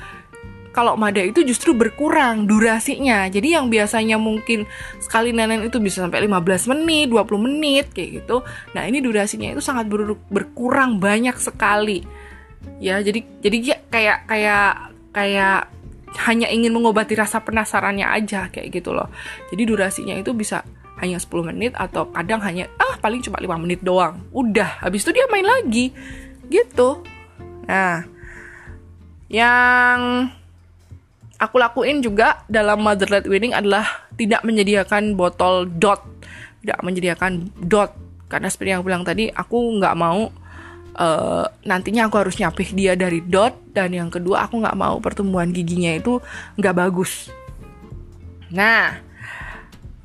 kalau 0.71 0.93
Mada 0.93 1.25
itu 1.25 1.41
justru 1.41 1.73
berkurang 1.73 2.45
durasinya. 2.45 3.27
Jadi 3.33 3.57
yang 3.57 3.73
biasanya 3.73 4.21
mungkin 4.21 4.69
sekali 5.01 5.33
nenen 5.33 5.65
itu 5.65 5.81
bisa 5.81 6.05
sampai 6.05 6.29
15 6.29 6.69
menit, 6.69 7.09
20 7.09 7.41
menit 7.41 7.87
kayak 7.97 8.21
gitu. 8.23 8.45
Nah, 8.77 8.85
ini 8.85 9.01
durasinya 9.01 9.57
itu 9.57 9.65
sangat 9.65 9.89
ber 9.89 10.13
berkurang 10.29 11.01
banyak 11.01 11.33
sekali. 11.41 12.05
Ya, 12.77 13.01
jadi 13.01 13.25
jadi 13.41 13.81
kayak 13.89 14.19
kayak 14.29 14.73
kayak 15.17 15.76
hanya 16.25 16.49
ingin 16.49 16.73
mengobati 16.73 17.13
rasa 17.13 17.45
penasarannya 17.45 18.09
aja 18.09 18.49
kayak 18.49 18.73
gitu 18.73 18.97
loh. 18.97 19.13
Jadi 19.53 19.63
durasinya 19.69 20.15
itu 20.17 20.33
bisa 20.33 20.65
hanya 20.97 21.21
10 21.21 21.53
menit 21.53 21.77
atau 21.77 22.09
kadang 22.09 22.41
hanya 22.41 22.73
ah 22.81 22.97
paling 22.97 23.21
cuma 23.21 23.37
5 23.37 23.63
menit 23.63 23.85
doang. 23.85 24.25
Udah, 24.33 24.81
habis 24.81 25.05
itu 25.05 25.13
dia 25.13 25.29
main 25.29 25.45
lagi. 25.45 25.93
Gitu. 26.49 26.89
Nah, 27.69 28.07
yang 29.29 30.31
aku 31.37 31.57
lakuin 31.61 32.01
juga 32.01 32.47
dalam 32.49 32.81
mother 32.81 33.11
led 33.13 33.27
wedding 33.29 33.53
adalah 33.53 34.09
tidak 34.17 34.41
menyediakan 34.47 35.19
botol 35.19 35.69
dot, 35.69 36.01
tidak 36.65 36.81
menyediakan 36.81 37.53
dot 37.61 38.07
karena 38.27 38.49
seperti 38.51 38.75
yang 38.75 38.83
aku 38.83 38.89
bilang 38.91 39.07
tadi, 39.07 39.31
aku 39.31 39.79
nggak 39.79 39.95
mau 39.95 40.31
uh, 40.97 41.45
nantinya 41.63 42.09
aku 42.09 42.17
harus 42.19 42.41
nyapih 42.41 42.73
dia 42.73 42.97
dari 42.97 43.21
dot 43.21 43.55
dan 43.71 43.93
yang 43.93 44.09
kedua 44.09 44.49
aku 44.49 44.65
nggak 44.65 44.77
mau 44.77 44.97
pertumbuhan 44.99 45.53
giginya 45.53 45.93
itu 45.95 46.19
nggak 46.57 46.77
bagus. 46.77 47.29
Nah, 48.51 48.99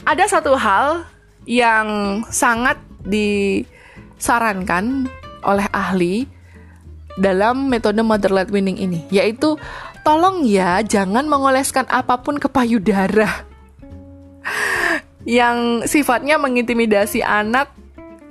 ada 0.03 0.23
satu 0.27 0.53
hal 0.57 1.07
yang 1.47 2.21
sangat 2.29 2.77
disarankan 3.05 5.09
oleh 5.41 5.65
ahli 5.73 6.29
dalam 7.17 7.67
metode 7.67 7.99
mother 8.05 8.31
led 8.31 8.53
winning 8.53 8.77
ini, 8.77 9.03
yaitu 9.11 9.57
tolong 10.01 10.45
ya 10.45 10.81
jangan 10.81 11.27
mengoleskan 11.27 11.85
apa 11.89 12.17
pun 12.21 12.41
ke 12.41 12.49
payudara 12.49 13.45
yang 15.27 15.85
sifatnya 15.85 16.41
mengintimidasi 16.41 17.21
anak 17.21 17.69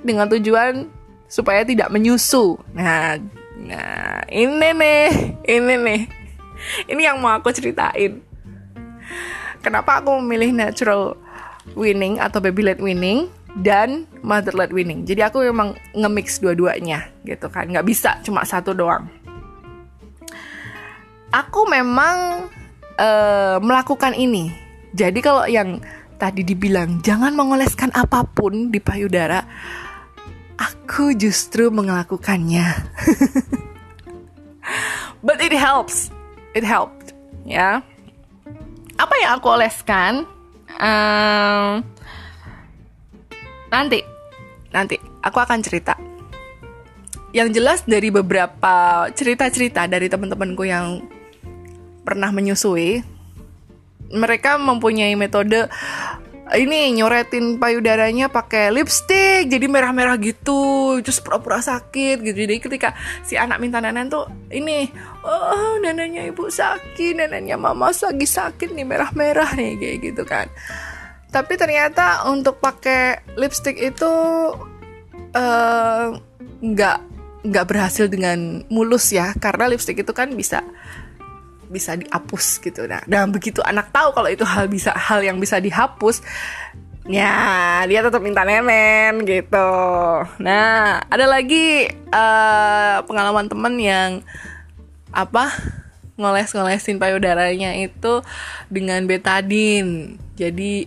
dengan 0.03 0.27
tujuan 0.27 0.91
supaya 1.31 1.63
tidak 1.63 1.87
menyusu. 1.87 2.59
Nah, 2.75 3.15
nah 3.55 4.19
ini 4.27 4.75
nih, 4.75 5.07
ini 5.47 5.75
nih. 5.79 6.01
Ini 6.91 7.01
yang 7.07 7.23
mau 7.23 7.31
aku 7.39 7.55
ceritain. 7.55 8.19
Kenapa 9.63 10.03
aku 10.03 10.19
memilih 10.19 10.51
natural 10.51 11.15
winning 11.79 12.19
atau 12.19 12.43
baby 12.43 12.67
led 12.67 12.83
winning 12.83 13.31
dan 13.55 14.03
mother 14.19 14.51
led 14.51 14.75
winning. 14.75 15.07
Jadi 15.07 15.23
aku 15.23 15.47
memang 15.47 15.71
nge-mix 15.95 16.43
dua-duanya 16.43 17.07
gitu 17.23 17.47
kan. 17.47 17.71
Nggak 17.71 17.87
bisa 17.87 18.19
cuma 18.27 18.43
satu 18.43 18.75
doang. 18.75 19.07
Aku 21.31 21.63
memang 21.71 22.51
uh, 22.99 23.57
melakukan 23.63 24.11
ini. 24.19 24.51
Jadi 24.91 25.23
kalau 25.23 25.47
yang 25.47 25.79
tadi 26.19 26.43
dibilang 26.43 26.99
jangan 26.99 27.31
mengoleskan 27.31 27.87
apa 27.95 28.27
pun 28.27 28.67
di 28.67 28.83
payudara, 28.83 29.39
aku 30.91 31.15
justru 31.15 31.71
melakukannya. 31.71 32.67
But 35.25 35.39
it 35.39 35.55
helps. 35.55 36.11
It 36.51 36.67
helped, 36.67 37.15
ya. 37.47 37.79
Apa 38.99 39.13
yang 39.23 39.39
aku 39.39 39.55
oleskan? 39.55 40.27
Um, 40.75 41.79
nanti, 43.71 44.03
nanti 44.75 44.99
aku 45.23 45.39
akan 45.39 45.63
cerita. 45.63 45.95
Yang 47.31 47.55
jelas 47.55 47.79
dari 47.87 48.11
beberapa 48.11 49.07
cerita-cerita 49.15 49.87
dari 49.87 50.11
teman-temanku 50.11 50.67
yang 50.67 51.07
pernah 52.03 52.35
menyusui, 52.35 52.99
mereka 54.11 54.59
mempunyai 54.59 55.15
metode 55.15 55.71
ini 56.51 56.91
nyoretin 56.99 57.55
payudaranya 57.55 58.27
pakai 58.27 58.75
lipstick 58.75 59.47
jadi 59.47 59.71
merah-merah 59.71 60.19
gitu 60.19 60.99
terus 60.99 61.23
pura-pura 61.23 61.63
sakit 61.63 62.19
gitu. 62.19 62.35
Jadi 62.35 62.55
ketika 62.59 62.91
si 63.23 63.39
anak 63.39 63.63
minta 63.63 63.79
nenen 63.79 64.11
tuh 64.11 64.27
ini 64.51 64.91
oh 65.23 65.79
neneknya 65.79 66.27
ibu 66.27 66.51
sakit 66.51 67.15
neneknya 67.15 67.55
mama 67.55 67.95
lagi 67.95 68.27
sakit 68.27 68.75
nih 68.75 68.83
merah-merah 68.83 69.55
nih 69.55 69.79
kayak 69.79 69.97
gitu 70.03 70.23
kan. 70.27 70.47
Tapi 71.31 71.53
ternyata 71.55 72.27
untuk 72.27 72.59
pakai 72.59 73.23
lipstick 73.39 73.79
itu 73.79 74.13
eh, 75.31 76.07
nggak 76.59 76.97
uh, 76.99 77.11
nggak 77.41 77.65
berhasil 77.65 78.05
dengan 78.11 78.67
mulus 78.67 79.09
ya 79.15 79.31
karena 79.39 79.71
lipstick 79.71 80.03
itu 80.03 80.11
kan 80.11 80.35
bisa 80.35 80.61
bisa 81.71 81.95
dihapus 81.95 82.59
gitu 82.59 82.85
nah 82.85 83.01
dan 83.07 83.31
begitu 83.31 83.63
anak 83.63 83.89
tahu 83.95 84.11
kalau 84.11 84.29
itu 84.29 84.43
hal 84.43 84.67
bisa 84.67 84.91
hal 84.91 85.23
yang 85.23 85.39
bisa 85.39 85.57
dihapus 85.57 86.21
ya 87.07 87.81
dia 87.89 88.03
tetap 88.03 88.21
minta 88.21 88.45
nemen 88.45 89.23
gitu 89.23 89.71
nah 90.43 91.01
ada 91.07 91.25
lagi 91.25 91.89
uh, 92.11 93.01
pengalaman 93.07 93.47
temen 93.47 93.73
yang 93.79 94.11
apa 95.11 95.51
ngoles-ngolesin 96.21 97.01
payudaranya 97.01 97.73
itu 97.81 98.21
dengan 98.69 99.01
betadin. 99.09 100.21
Jadi 100.37 100.85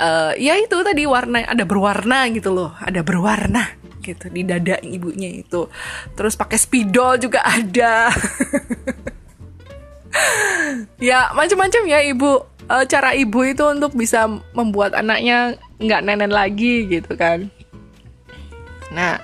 uh, 0.00 0.32
ya 0.40 0.56
itu 0.56 0.76
tadi 0.80 1.04
warna 1.04 1.44
ada 1.44 1.64
berwarna 1.68 2.24
gitu 2.32 2.52
loh, 2.52 2.72
ada 2.80 3.04
berwarna 3.04 3.76
gitu 4.00 4.32
di 4.32 4.42
dada 4.48 4.80
ibunya 4.80 5.28
itu. 5.28 5.68
Terus 6.16 6.34
pakai 6.34 6.56
spidol 6.56 7.20
juga 7.20 7.44
ada. 7.44 8.08
ya 11.00 11.32
macam-macam 11.34 11.82
ya 11.88 12.00
ibu. 12.06 12.46
Uh, 12.70 12.86
cara 12.86 13.18
ibu 13.18 13.42
itu 13.42 13.66
untuk 13.66 13.98
bisa 13.98 14.30
membuat 14.54 14.94
anaknya 14.94 15.58
nggak 15.82 16.06
nenen 16.06 16.30
lagi 16.30 16.86
gitu 16.86 17.18
kan. 17.18 17.50
Nah, 18.94 19.18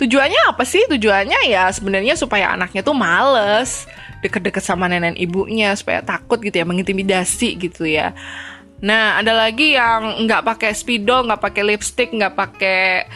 tujuannya 0.00 0.48
apa 0.48 0.64
sih? 0.64 0.80
Tujuannya 0.88 1.44
ya 1.44 1.68
sebenarnya 1.68 2.16
supaya 2.16 2.56
anaknya 2.56 2.80
tuh 2.80 2.96
males 2.96 3.84
deket-deket 4.24 4.64
sama 4.64 4.88
nenek 4.88 5.20
ibunya 5.20 5.76
supaya 5.76 6.00
takut 6.00 6.40
gitu 6.40 6.56
ya, 6.56 6.64
mengintimidasi 6.64 7.60
gitu 7.60 7.84
ya. 7.84 8.16
Nah, 8.80 9.20
ada 9.20 9.32
lagi 9.32 9.76
yang 9.76 10.24
nggak 10.24 10.44
pakai 10.44 10.72
spidol, 10.72 11.28
nggak 11.28 11.40
pakai 11.40 11.62
lipstick, 11.64 12.12
nggak 12.12 12.32
pakai 12.32 13.08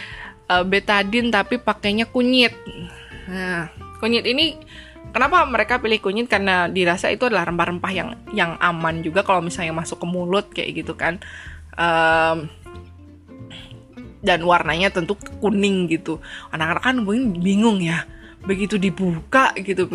uh, 0.49 0.65
betadine, 0.65 1.33
tapi 1.33 1.57
pakainya 1.61 2.05
kunyit. 2.09 2.53
Nah, 3.29 3.69
kunyit 4.01 4.25
ini 4.25 4.57
kenapa 5.11 5.47
mereka 5.47 5.79
pilih 5.79 6.01
kunyit? 6.03 6.27
Karena 6.27 6.67
dirasa 6.67 7.11
itu 7.13 7.27
adalah 7.27 7.47
rempah-rempah 7.47 7.93
yang 7.93 8.09
yang 8.35 8.55
aman 8.59 9.03
juga 9.05 9.27
kalau 9.27 9.45
misalnya 9.45 9.75
masuk 9.75 10.03
ke 10.03 10.07
mulut 10.07 10.47
kayak 10.51 10.83
gitu 10.83 10.95
kan. 10.99 11.19
Um, 11.75 12.51
dan 14.21 14.45
warnanya 14.45 14.93
tentu 14.93 15.17
kuning 15.41 15.89
gitu. 15.89 16.21
Anak-anak 16.53 16.83
kan 16.85 16.97
mungkin 17.01 17.41
bingung 17.41 17.81
ya 17.81 18.05
begitu 18.45 18.77
dibuka 18.81 19.53
gitu. 19.57 19.89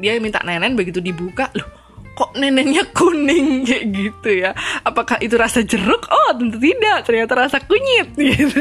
Dia 0.00 0.16
minta 0.20 0.40
nenen 0.44 0.76
begitu 0.76 1.00
dibuka 1.04 1.52
loh 1.52 1.80
kok 2.20 2.36
neneknya 2.36 2.84
kuning? 2.92 3.62
Kayak 3.68 3.84
gitu 3.96 4.30
ya. 4.44 4.52
Apakah 4.84 5.16
itu 5.24 5.40
rasa 5.40 5.64
jeruk? 5.64 6.04
Oh 6.12 6.36
tentu 6.36 6.60
tidak. 6.60 7.08
Ternyata 7.08 7.32
rasa 7.48 7.58
kunyit 7.64 8.12
gitu 8.20 8.60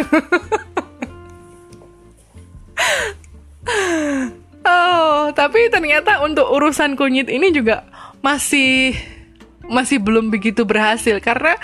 oh 4.69 5.33
tapi 5.33 5.73
ternyata 5.73 6.21
untuk 6.21 6.45
urusan 6.45 6.93
kunyit 6.93 7.25
ini 7.25 7.49
juga 7.49 7.89
masih 8.21 8.93
masih 9.65 9.97
belum 10.01 10.29
begitu 10.29 10.65
berhasil 10.65 11.17
karena 11.21 11.57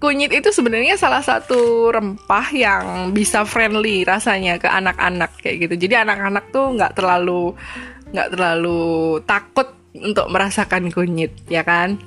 kunyit 0.00 0.32
itu 0.32 0.48
sebenarnya 0.48 0.96
salah 0.96 1.20
satu 1.20 1.92
rempah 1.92 2.48
yang 2.56 3.12
bisa 3.12 3.44
friendly 3.44 4.02
rasanya 4.02 4.56
ke 4.56 4.66
anak-anak 4.66 5.28
kayak 5.44 5.68
gitu. 5.68 5.86
Jadi 5.86 5.94
anak-anak 6.00 6.48
tuh 6.48 6.72
nggak 6.72 6.96
terlalu 6.96 7.52
nggak 8.10 8.28
terlalu 8.32 9.20
takut 9.28 9.68
untuk 9.92 10.26
merasakan 10.32 10.88
kunyit, 10.88 11.36
ya 11.52 11.60
kan? 11.60 12.00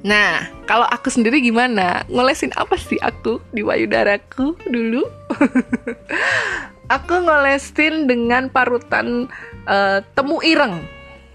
Nah, 0.00 0.48
kalau 0.64 0.88
aku 0.88 1.12
sendiri 1.12 1.44
gimana? 1.44 2.08
Ngolesin 2.08 2.56
apa 2.56 2.78
sih 2.80 2.96
aku 3.02 3.42
di 3.52 3.60
payudaraku 3.60 4.56
dulu? 4.70 5.04
aku 6.90 7.22
ngolesin 7.22 8.10
dengan 8.10 8.50
parutan 8.50 9.30
uh, 9.70 10.02
temu 10.18 10.42
ireng. 10.42 10.82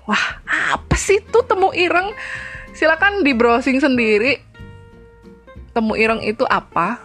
Wah, 0.03 0.43
apa 0.75 0.95
sih 0.99 1.23
tuh 1.31 1.47
temu 1.47 1.71
ireng? 1.71 2.11
Silakan 2.75 3.23
di 3.23 3.31
browsing 3.31 3.79
sendiri. 3.79 4.43
Temu 5.71 5.95
ireng 5.95 6.19
itu 6.21 6.43
apa? 6.43 6.99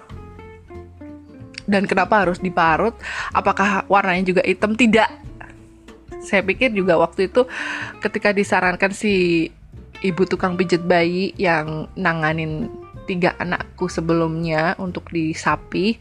Dan 1.71 1.87
kenapa 1.87 2.27
harus 2.27 2.43
diparut? 2.43 2.99
Apakah 3.31 3.87
warnanya 3.87 4.27
juga 4.27 4.43
hitam? 4.43 4.75
Tidak. 4.75 5.31
Saya 6.21 6.43
pikir 6.43 6.75
juga 6.75 6.99
waktu 6.99 7.31
itu 7.31 7.47
ketika 8.03 8.35
disarankan 8.35 8.91
si 8.91 9.49
ibu 10.03 10.27
tukang 10.27 10.59
pijat 10.59 10.83
bayi 10.85 11.33
yang 11.39 11.89
nanganin 11.95 12.69
tiga 13.09 13.33
anakku 13.41 13.89
sebelumnya 13.89 14.77
untuk 14.77 15.09
disapi 15.09 15.97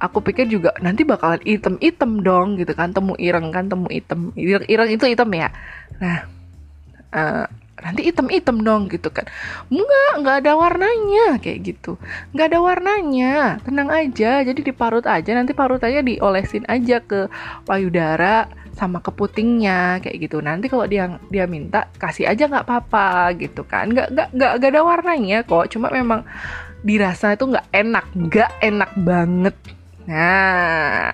aku 0.00 0.24
pikir 0.24 0.48
juga 0.48 0.72
nanti 0.80 1.04
bakalan 1.04 1.44
item-item 1.44 2.24
dong 2.24 2.56
gitu 2.56 2.72
kan. 2.72 2.90
Temu 2.96 3.14
ireng 3.20 3.52
kan 3.52 3.68
temu 3.68 3.86
item. 3.92 4.32
Ireng, 4.34 4.64
ireng 4.66 4.88
itu 4.90 5.04
item 5.06 5.30
ya. 5.36 5.48
Nah 6.00 6.18
uh, 7.12 7.44
nanti 7.80 8.08
item-item 8.08 8.64
dong 8.64 8.82
gitu 8.88 9.08
kan. 9.12 9.28
Enggak 9.68 10.10
enggak 10.16 10.36
ada 10.44 10.52
warnanya 10.56 11.26
kayak 11.40 11.58
gitu. 11.64 12.00
Enggak 12.32 12.46
ada 12.52 12.58
warnanya. 12.64 13.34
Tenang 13.64 13.88
aja 13.92 14.40
jadi 14.44 14.60
diparut 14.60 15.04
aja. 15.04 15.30
Nanti 15.36 15.52
parutannya 15.52 16.00
diolesin 16.04 16.64
aja 16.68 17.04
ke 17.04 17.28
payudara 17.68 18.48
sama 18.76 19.04
ke 19.04 19.12
putingnya 19.12 20.00
kayak 20.00 20.16
gitu. 20.28 20.40
Nanti 20.40 20.72
kalau 20.72 20.88
dia 20.88 21.20
dia 21.28 21.44
minta 21.44 21.88
kasih 22.00 22.28
aja 22.28 22.48
nggak 22.48 22.64
apa-apa 22.64 23.36
gitu 23.36 23.64
kan. 23.68 23.92
Nggak 23.92 24.16
nggak 24.16 24.28
nggak 24.32 24.52
nggak 24.60 24.70
ada 24.72 24.82
warnanya 24.84 25.38
kok. 25.44 25.68
Cuma 25.72 25.92
memang 25.92 26.24
dirasa 26.84 27.36
itu 27.36 27.44
nggak 27.48 27.68
enak. 27.72 28.04
Nggak 28.16 28.50
enak 28.60 28.90
banget 28.96 29.56
nah 30.06 31.12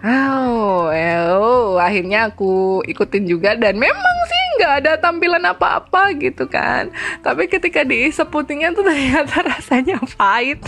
Oh, 0.00 0.88
oh, 0.88 1.76
akhirnya 1.76 2.32
aku 2.32 2.80
ikutin 2.88 3.28
juga 3.28 3.52
dan 3.52 3.76
memang 3.76 4.16
sih 4.24 4.44
nggak 4.56 4.74
ada 4.80 4.92
tampilan 4.96 5.44
apa-apa 5.44 6.16
gitu 6.16 6.48
kan. 6.48 6.88
Tapi 7.20 7.52
ketika 7.52 7.84
diisep 7.84 8.32
putingnya 8.32 8.72
tuh 8.72 8.80
ternyata 8.88 9.44
rasanya 9.44 10.00
pahit 10.16 10.64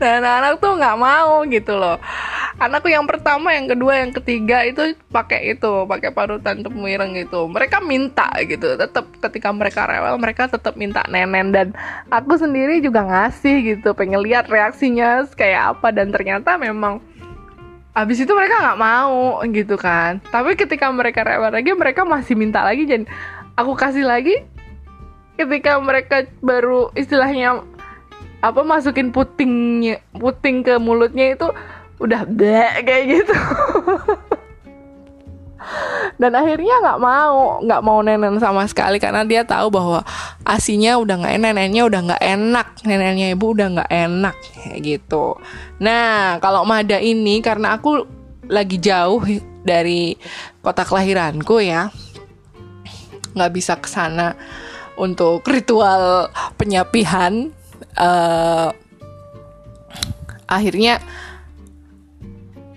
dan 0.00 0.24
anak 0.24 0.64
tuh 0.64 0.80
nggak 0.80 0.96
mau 0.96 1.44
gitu 1.44 1.76
loh. 1.76 2.00
Anakku 2.56 2.88
yang 2.88 3.04
pertama, 3.04 3.52
yang 3.52 3.68
kedua, 3.68 4.00
yang 4.00 4.16
ketiga 4.16 4.64
itu 4.64 4.96
pakai 5.12 5.56
itu, 5.56 5.84
pakai 5.84 6.16
parutan 6.16 6.64
temu 6.64 6.88
ireng 6.88 7.12
gitu. 7.20 7.52
Mereka 7.52 7.84
minta 7.84 8.32
gitu, 8.48 8.80
tetap 8.80 9.12
ketika 9.28 9.52
mereka 9.52 9.84
rewel 9.88 10.16
mereka 10.16 10.48
tetap 10.48 10.72
minta 10.80 11.04
nenen 11.08 11.52
dan 11.52 11.68
aku 12.08 12.40
sendiri 12.40 12.80
juga 12.80 13.04
ngasih 13.04 13.76
gitu, 13.76 13.92
pengen 13.92 14.24
lihat 14.24 14.48
reaksinya 14.48 15.28
kayak 15.36 15.76
apa 15.76 15.92
dan 15.92 16.08
ternyata 16.08 16.56
memang 16.56 17.09
Abis 17.90 18.22
itu 18.22 18.32
mereka 18.32 18.62
nggak 18.62 18.80
mau 18.80 19.42
gitu 19.50 19.74
kan. 19.74 20.22
Tapi 20.30 20.54
ketika 20.54 20.86
mereka 20.94 21.26
rewel 21.26 21.50
lagi, 21.50 21.74
mereka 21.74 22.06
masih 22.06 22.38
minta 22.38 22.62
lagi 22.62 22.86
dan 22.86 23.04
aku 23.58 23.74
kasih 23.74 24.06
lagi. 24.06 24.46
Ketika 25.34 25.80
mereka 25.82 26.28
baru 26.44 26.92
istilahnya 26.94 27.64
apa 28.40 28.60
masukin 28.64 29.12
putingnya 29.12 30.00
puting 30.16 30.64
ke 30.64 30.80
mulutnya 30.80 31.34
itu 31.34 31.48
udah 32.00 32.24
blek 32.24 32.86
kayak 32.86 33.04
gitu. 33.10 33.36
dan 36.16 36.32
akhirnya 36.36 36.80
nggak 36.80 37.00
mau 37.00 37.60
nggak 37.60 37.82
mau 37.84 37.98
nenen 38.00 38.40
sama 38.40 38.64
sekali 38.64 38.96
karena 38.96 39.24
dia 39.24 39.44
tahu 39.44 39.68
bahwa 39.68 40.00
asinya 40.44 40.96
udah 40.96 41.20
nggak 41.20 41.34
enak 41.36 41.50
neneknya 41.52 41.82
udah 41.88 42.00
nggak 42.10 42.22
enak 42.24 42.66
neneknya 42.84 43.26
ibu 43.36 43.46
udah 43.52 43.66
nggak 43.78 43.90
enak 43.92 44.36
kayak 44.56 44.80
gitu. 44.80 45.36
Nah 45.80 46.40
kalau 46.40 46.64
Mada 46.64 46.96
ini 46.96 47.44
karena 47.44 47.76
aku 47.76 48.04
lagi 48.50 48.80
jauh 48.80 49.22
dari 49.62 50.16
kota 50.64 50.82
kelahiranku 50.82 51.60
ya 51.62 51.92
nggak 53.36 53.52
bisa 53.54 53.78
ke 53.78 53.86
sana 53.86 54.34
untuk 54.98 55.46
ritual 55.46 56.28
penyapihan 56.58 57.54
uh, 57.96 58.74
akhirnya 60.50 60.98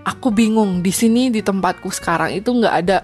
aku 0.04 0.36
bingung 0.36 0.84
di 0.84 0.92
sini 0.92 1.32
di 1.32 1.40
tempatku 1.40 1.88
sekarang 1.88 2.36
itu 2.36 2.52
nggak 2.52 2.76
ada 2.76 2.98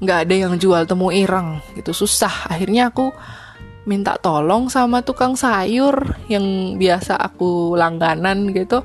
nggak 0.00 0.18
ada 0.26 0.34
yang 0.34 0.54
jual 0.56 0.82
temu 0.88 1.12
ireng 1.12 1.60
itu 1.76 1.92
susah. 1.92 2.48
Akhirnya 2.48 2.90
aku 2.90 3.12
minta 3.88 4.16
tolong 4.20 4.68
sama 4.68 5.00
tukang 5.00 5.36
sayur 5.36 6.16
yang 6.28 6.76
biasa 6.76 7.16
aku 7.16 7.76
langganan 7.76 8.52
gitu. 8.52 8.84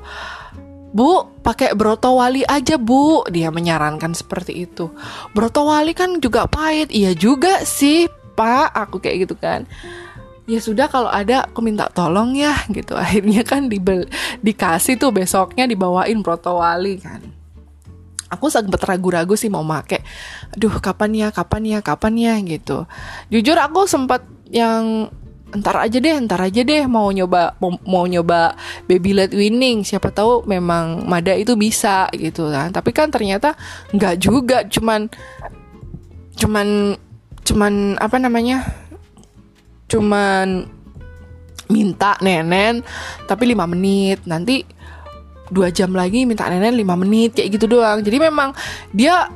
Bu, 0.94 1.26
pakai 1.42 1.74
broto 1.74 2.14
wali 2.14 2.46
aja 2.46 2.78
bu. 2.78 3.26
Dia 3.26 3.50
menyarankan 3.50 4.14
seperti 4.14 4.62
itu. 4.62 4.94
Broto 5.34 5.66
wali 5.66 5.90
kan 5.90 6.22
juga 6.22 6.46
pahit. 6.46 6.94
Iya 6.94 7.18
juga 7.18 7.66
sih 7.66 8.06
pak. 8.38 8.70
Aku 8.70 9.02
kayak 9.02 9.26
gitu 9.26 9.34
kan. 9.34 9.66
Ya 10.46 10.60
sudah 10.62 10.86
kalau 10.86 11.10
ada 11.10 11.50
aku 11.50 11.66
minta 11.66 11.90
tolong 11.90 12.38
ya 12.38 12.54
gitu. 12.70 12.94
Akhirnya 13.02 13.42
kan 13.42 13.66
dibel 13.66 14.06
dikasih 14.46 14.94
tuh 14.94 15.10
besoknya 15.10 15.66
dibawain 15.66 16.22
broto 16.22 16.62
wali 16.62 17.02
kan 17.02 17.43
aku 18.34 18.50
sempat 18.50 18.82
ragu-ragu 18.82 19.38
sih 19.38 19.48
mau 19.48 19.62
make. 19.62 20.02
Aduh 20.54 20.82
kapan 20.82 21.10
ya 21.14 21.28
kapan 21.30 21.62
ya 21.64 21.78
kapan 21.80 22.14
ya 22.18 22.34
gitu. 22.42 22.84
Jujur 23.30 23.56
aku 23.56 23.86
sempat 23.86 24.26
yang 24.50 25.08
entar 25.54 25.78
aja 25.78 26.02
deh 26.02 26.10
entar 26.18 26.42
aja 26.42 26.66
deh 26.66 26.82
mau 26.90 27.14
nyoba 27.14 27.54
mau, 27.62 27.78
mau 27.86 28.04
nyoba 28.10 28.58
baby 28.90 29.14
led 29.14 29.30
winning. 29.30 29.86
Siapa 29.86 30.10
tahu 30.10 30.42
memang 30.50 31.06
Mada 31.06 31.32
itu 31.38 31.54
bisa 31.54 32.10
gitu 32.10 32.50
kan. 32.50 32.74
Tapi 32.74 32.90
kan 32.90 33.08
ternyata 33.14 33.54
nggak 33.94 34.14
juga. 34.18 34.66
Cuman 34.66 35.06
cuman 36.34 36.98
cuman 37.46 37.72
apa 38.02 38.16
namanya 38.18 38.66
cuman 39.86 40.66
minta 41.70 42.18
nenen 42.18 42.82
tapi 43.30 43.46
lima 43.46 43.64
menit. 43.70 44.26
Nanti 44.26 44.73
dua 45.52 45.68
jam 45.68 45.92
lagi 45.92 46.24
minta 46.24 46.48
nenek 46.48 46.72
lima 46.72 46.96
menit 46.96 47.36
kayak 47.36 47.60
gitu 47.60 47.66
doang 47.68 48.00
jadi 48.00 48.30
memang 48.30 48.56
dia 48.94 49.28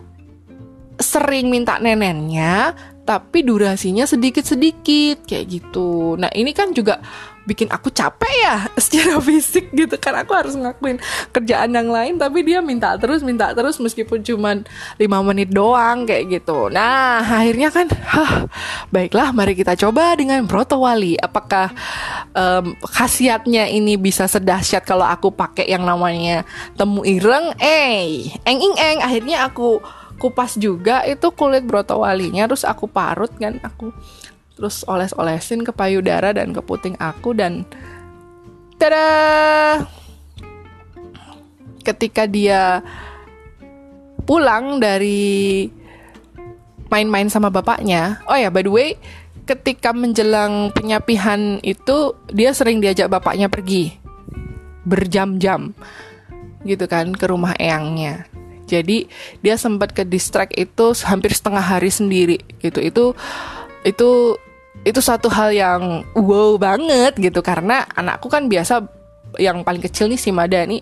sering 0.98 1.48
minta 1.48 1.78
nenennya 1.78 2.74
tapi 3.08 3.40
durasinya 3.40 4.04
sedikit-sedikit 4.04 5.24
kayak 5.24 5.46
gitu. 5.48 6.20
Nah, 6.20 6.28
ini 6.36 6.52
kan 6.52 6.76
juga 6.76 7.00
bikin 7.48 7.72
aku 7.72 7.88
capek 7.88 8.34
ya 8.44 8.56
secara 8.84 9.16
fisik 9.24 9.72
gitu. 9.72 9.96
Kan 9.96 10.12
aku 10.20 10.36
harus 10.36 10.52
ngakuin 10.52 11.00
kerjaan 11.32 11.72
yang 11.72 11.88
lain 11.88 12.20
tapi 12.20 12.44
dia 12.44 12.60
minta 12.60 12.92
terus 13.00 13.24
minta 13.24 13.56
terus 13.56 13.80
meskipun 13.80 14.20
cuma 14.20 14.60
lima 15.00 15.18
menit 15.24 15.48
doang 15.48 16.04
kayak 16.04 16.28
gitu. 16.28 16.68
Nah 16.68 17.24
akhirnya 17.24 17.72
kan 17.72 17.88
hah, 17.88 18.44
baiklah 18.92 19.32
mari 19.32 19.56
kita 19.56 19.72
coba 19.80 20.12
dengan 20.12 20.44
broto 20.44 20.76
wali 20.76 21.16
apakah 21.16 21.72
um, 22.36 22.76
khasiatnya 22.84 23.64
ini 23.72 23.96
bisa 23.96 24.28
sedahsyat 24.28 24.84
kalau 24.84 25.08
aku 25.08 25.32
pakai 25.32 25.64
yang 25.64 25.88
namanya 25.88 26.44
temu 26.76 27.00
ireng? 27.08 27.56
Eh 27.56 28.28
eng 28.44 28.60
ing 28.60 28.76
eng. 28.76 28.98
Akhirnya 29.00 29.48
aku 29.48 29.80
kupas 30.18 30.58
juga 30.58 31.06
itu 31.06 31.30
kulit 31.32 31.62
broto 31.64 32.02
walinya 32.02 32.44
terus 32.50 32.66
aku 32.66 32.90
parut 32.90 33.30
kan 33.38 33.56
aku 33.62 33.94
terus 34.58 34.82
oles-olesin 34.90 35.62
ke 35.62 35.70
payudara 35.70 36.34
dan 36.34 36.50
ke 36.50 36.58
puting 36.58 36.98
aku 36.98 37.30
dan 37.30 37.62
tada! 38.74 39.86
Ketika 41.86 42.26
dia 42.26 42.82
pulang 44.26 44.82
dari 44.82 45.70
main-main 46.90 47.30
sama 47.30 47.48
bapaknya 47.48 48.20
oh 48.28 48.36
ya 48.36 48.50
by 48.50 48.60
the 48.60 48.68
way 48.68 48.98
ketika 49.48 49.96
menjelang 49.96 50.68
penyapihan 50.76 51.56
itu 51.64 52.12
dia 52.28 52.52
sering 52.52 52.84
diajak 52.84 53.08
bapaknya 53.08 53.48
pergi. 53.48 53.96
Berjam-jam 54.84 55.72
gitu 56.68 56.84
kan 56.84 57.16
ke 57.16 57.24
rumah 57.24 57.56
eyangnya. 57.56 58.28
Jadi 58.68 59.08
dia 59.40 59.56
sempat 59.56 59.96
ke 59.96 60.04
distrik 60.04 60.52
itu 60.52 60.92
hampir 61.08 61.32
setengah 61.32 61.64
hari 61.64 61.88
sendiri 61.88 62.44
gitu. 62.60 62.84
Itu 62.84 63.04
itu 63.88 64.36
itu 64.86 65.00
satu 65.02 65.26
hal 65.28 65.50
yang 65.52 65.82
wow 66.14 66.56
banget 66.56 67.18
gitu 67.18 67.42
karena 67.42 67.84
anakku 67.96 68.30
kan 68.30 68.46
biasa 68.46 68.84
yang 69.36 69.60
paling 69.66 69.82
kecil 69.82 70.08
nih 70.08 70.16
si 70.16 70.30
Mada 70.32 70.62
nih 70.64 70.80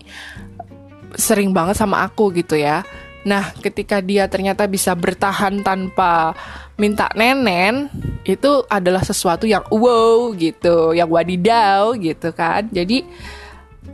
sering 1.17 1.51
banget 1.51 1.75
sama 1.79 2.03
aku 2.05 2.31
gitu 2.35 2.55
ya. 2.55 2.85
Nah, 3.27 3.51
ketika 3.59 3.99
dia 3.99 4.23
ternyata 4.31 4.63
bisa 4.71 4.95
bertahan 4.95 5.59
tanpa 5.59 6.31
minta 6.79 7.11
nenen, 7.11 7.91
itu 8.23 8.63
adalah 8.71 9.03
sesuatu 9.03 9.43
yang 9.43 9.67
wow 9.67 10.31
gitu, 10.31 10.95
yang 10.95 11.11
wadidaw 11.11 11.91
gitu 11.99 12.31
kan. 12.31 12.71
Jadi 12.71 13.03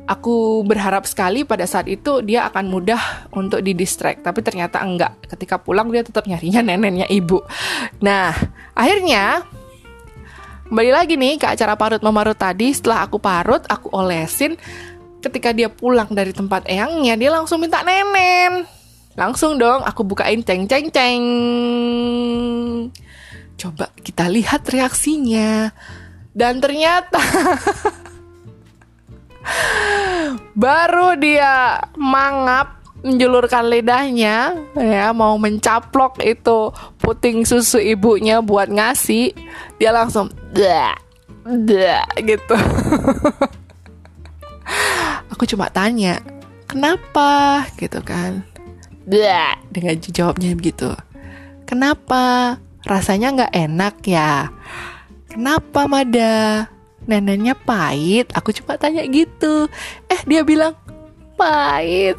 aku 0.06 0.62
berharap 0.68 1.10
sekali 1.10 1.47
pada 1.47 1.66
saat 1.66 1.89
itu 1.89 2.22
dia 2.22 2.45
akan 2.45 2.70
mudah 2.70 3.01
untuk 3.34 3.66
didistract, 3.66 4.22
tapi 4.22 4.45
ternyata 4.45 4.86
enggak. 4.86 5.18
Ketika 5.26 5.58
pulang 5.58 5.89
dia 5.89 6.06
tetap 6.06 6.30
nyarinya 6.30 6.62
nenennya 6.62 7.10
ibu. 7.10 7.41
Nah, 8.06 8.38
akhirnya 8.78 9.49
Kembali 10.64 10.91
lagi 10.95 11.20
nih 11.20 11.36
ke 11.36 11.47
acara 11.47 11.76
parut 11.76 11.99
memarut 11.99 12.39
tadi. 12.39 12.72
Setelah 12.72 13.03
aku 13.03 13.20
parut, 13.20 13.64
aku 13.68 13.91
olesin. 13.91 14.55
Ketika 15.20 15.51
dia 15.51 15.68
pulang 15.68 16.07
dari 16.11 16.32
tempat 16.32 16.68
eyangnya, 16.68 17.20
dia 17.20 17.30
langsung 17.32 17.59
minta 17.59 17.84
nenen. 17.84 18.64
Langsung 19.16 19.59
dong, 19.59 19.84
aku 19.84 20.07
bukain 20.07 20.43
ceng 20.43 20.68
ceng 20.68 20.88
ceng. 20.91 21.24
Coba 23.59 23.91
kita 24.03 24.28
lihat 24.32 24.68
reaksinya. 24.68 25.72
Dan 26.34 26.57
ternyata 26.57 27.22
baru 30.64 31.14
dia 31.20 31.78
mangap 31.93 32.83
menjulurkan 33.04 33.68
lidahnya 33.68 34.56
ya 34.80 35.12
mau 35.12 35.36
mencaplok 35.36 36.24
itu 36.24 36.72
puting 37.04 37.43
susu 37.43 37.78
ibunya 37.78 38.39
buat 38.39 38.72
ngasih 38.72 39.36
dia 39.76 39.91
langsung 39.91 40.32
dah 40.56 40.95
dah 41.43 42.08
gitu. 42.24 42.56
Aku 45.36 45.43
cuma 45.43 45.68
tanya 45.68 46.24
kenapa? 46.72 47.68
gitu 47.76 47.99
kan. 47.99 48.47
Dah 49.04 49.60
dengan 49.68 49.99
jawabnya 49.99 50.56
begitu. 50.56 50.95
Kenapa? 51.68 52.56
Rasanya 52.88 53.36
nggak 53.36 53.56
enak 53.56 53.95
ya? 54.08 54.47
Kenapa 55.28 55.91
Mada? 55.91 56.72
Neneknya 57.04 57.60
pahit. 57.60 58.32
Aku 58.32 58.56
cuma 58.56 58.80
tanya 58.80 59.04
gitu. 59.04 59.68
Eh 60.08 60.24
dia 60.24 60.47
bilang 60.47 60.80
pahit 61.36 62.16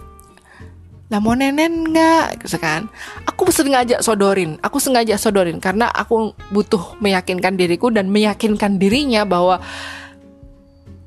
lah 1.14 1.22
mau 1.22 1.38
nenen 1.38 1.94
nggak? 1.94 2.42
Gitu 2.42 2.58
kan. 2.58 2.90
Aku 3.30 3.46
sengaja 3.54 4.02
sodorin 4.02 4.58
aku 4.58 4.82
sengaja 4.82 5.14
sodorin 5.14 5.62
karena 5.62 5.86
aku 5.94 6.34
butuh 6.50 6.98
meyakinkan 6.98 7.54
diriku 7.54 7.94
dan 7.94 8.10
meyakinkan 8.10 8.82
dirinya 8.82 9.22
bahwa 9.22 9.62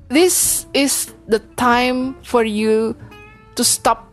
this 0.07 0.63
is 0.71 1.11
the 1.27 1.43
time 1.59 2.15
for 2.23 2.47
you 2.47 2.95
to 3.59 3.67
stop 3.67 4.07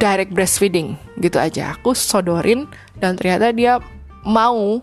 direct 0.00 0.32
breastfeeding 0.32 0.96
gitu 1.20 1.36
aja. 1.36 1.76
Aku 1.76 1.92
sodorin 1.92 2.64
dan 2.96 3.20
ternyata 3.20 3.52
dia 3.52 3.76
mau 4.24 4.80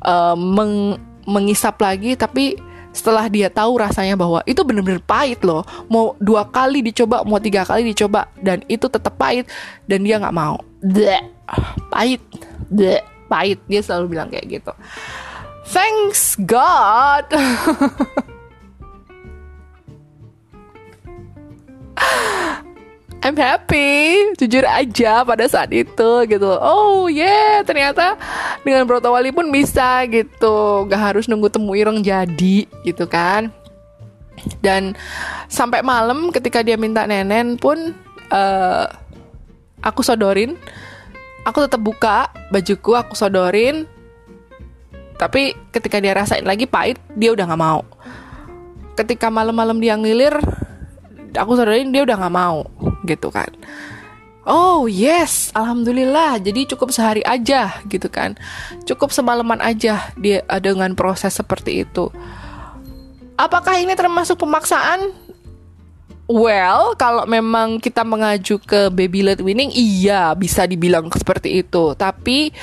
uh, 0.00 0.36
meng 0.36 0.96
mengisap 1.26 1.82
lagi 1.82 2.14
tapi 2.14 2.54
setelah 2.96 3.28
dia 3.28 3.52
tahu 3.52 3.76
rasanya 3.76 4.16
bahwa 4.16 4.40
itu 4.48 4.64
bener-bener 4.64 5.04
pahit 5.04 5.44
loh. 5.44 5.68
Mau 5.92 6.16
dua 6.16 6.48
kali 6.48 6.80
dicoba 6.80 7.20
mau 7.28 7.36
tiga 7.36 7.68
kali 7.68 7.92
dicoba 7.92 8.32
dan 8.40 8.64
itu 8.72 8.88
tetap 8.88 9.12
pahit 9.20 9.44
dan 9.84 10.00
dia 10.00 10.16
nggak 10.16 10.32
mau. 10.32 10.56
Bleh, 10.80 11.20
pahit. 11.92 12.24
Bleh, 12.72 13.04
pahit. 13.28 13.60
Dia 13.68 13.84
selalu 13.84 14.16
bilang 14.16 14.32
kayak 14.32 14.48
gitu. 14.48 14.72
Thanks 15.68 16.40
God 16.40 17.26
I'm 23.26 23.34
happy, 23.34 24.38
jujur 24.38 24.62
aja 24.62 25.26
pada 25.26 25.50
saat 25.50 25.74
itu 25.74 26.10
gitu. 26.30 26.46
Oh 26.62 27.10
yeah, 27.10 27.58
ternyata 27.66 28.14
dengan 28.62 28.86
broto 28.86 29.10
wali 29.10 29.34
pun 29.34 29.50
bisa 29.50 30.06
gitu, 30.06 30.86
gak 30.86 31.10
harus 31.10 31.26
nunggu 31.26 31.50
temu 31.50 31.74
ireng 31.74 32.06
jadi 32.06 32.70
gitu 32.86 33.02
kan. 33.10 33.50
Dan 34.62 34.94
sampai 35.50 35.82
malam 35.82 36.30
ketika 36.30 36.62
dia 36.62 36.78
minta 36.78 37.02
nenen 37.02 37.58
pun 37.58 37.98
uh, 38.30 38.86
aku 39.82 40.06
sodorin, 40.06 40.54
aku 41.42 41.66
tetap 41.66 41.82
buka 41.82 42.30
bajuku, 42.54 42.94
aku 42.94 43.18
sodorin. 43.18 43.90
Tapi 45.18 45.50
ketika 45.74 45.98
dia 45.98 46.14
rasain 46.14 46.46
lagi 46.46 46.70
pahit, 46.70 47.02
dia 47.18 47.34
udah 47.34 47.42
gak 47.42 47.58
mau. 47.58 47.82
Ketika 48.94 49.34
malam-malam 49.34 49.82
dia 49.82 49.98
ngilir, 49.98 50.38
aku 51.34 51.58
sodorin 51.58 51.90
dia 51.90 52.06
udah 52.06 52.22
gak 52.22 52.30
mau 52.30 52.85
gitu 53.06 53.30
kan 53.30 53.48
Oh 54.46 54.86
yes, 54.86 55.50
alhamdulillah. 55.58 56.38
Jadi 56.38 56.70
cukup 56.70 56.94
sehari 56.94 57.18
aja 57.26 57.82
gitu 57.90 58.06
kan. 58.06 58.38
Cukup 58.86 59.10
semalaman 59.10 59.58
aja 59.58 60.14
dia 60.14 60.46
eh, 60.46 60.62
dengan 60.62 60.94
proses 60.94 61.34
seperti 61.34 61.82
itu. 61.82 62.14
Apakah 63.34 63.82
ini 63.82 63.98
termasuk 63.98 64.38
pemaksaan? 64.38 65.10
Well, 66.30 66.94
kalau 66.94 67.26
memang 67.26 67.82
kita 67.82 68.06
mengaju 68.06 68.62
ke 68.62 68.86
baby 68.94 69.26
led 69.26 69.42
winning, 69.42 69.74
iya 69.74 70.30
bisa 70.38 70.62
dibilang 70.62 71.10
seperti 71.10 71.66
itu. 71.66 71.98
Tapi 71.98 72.54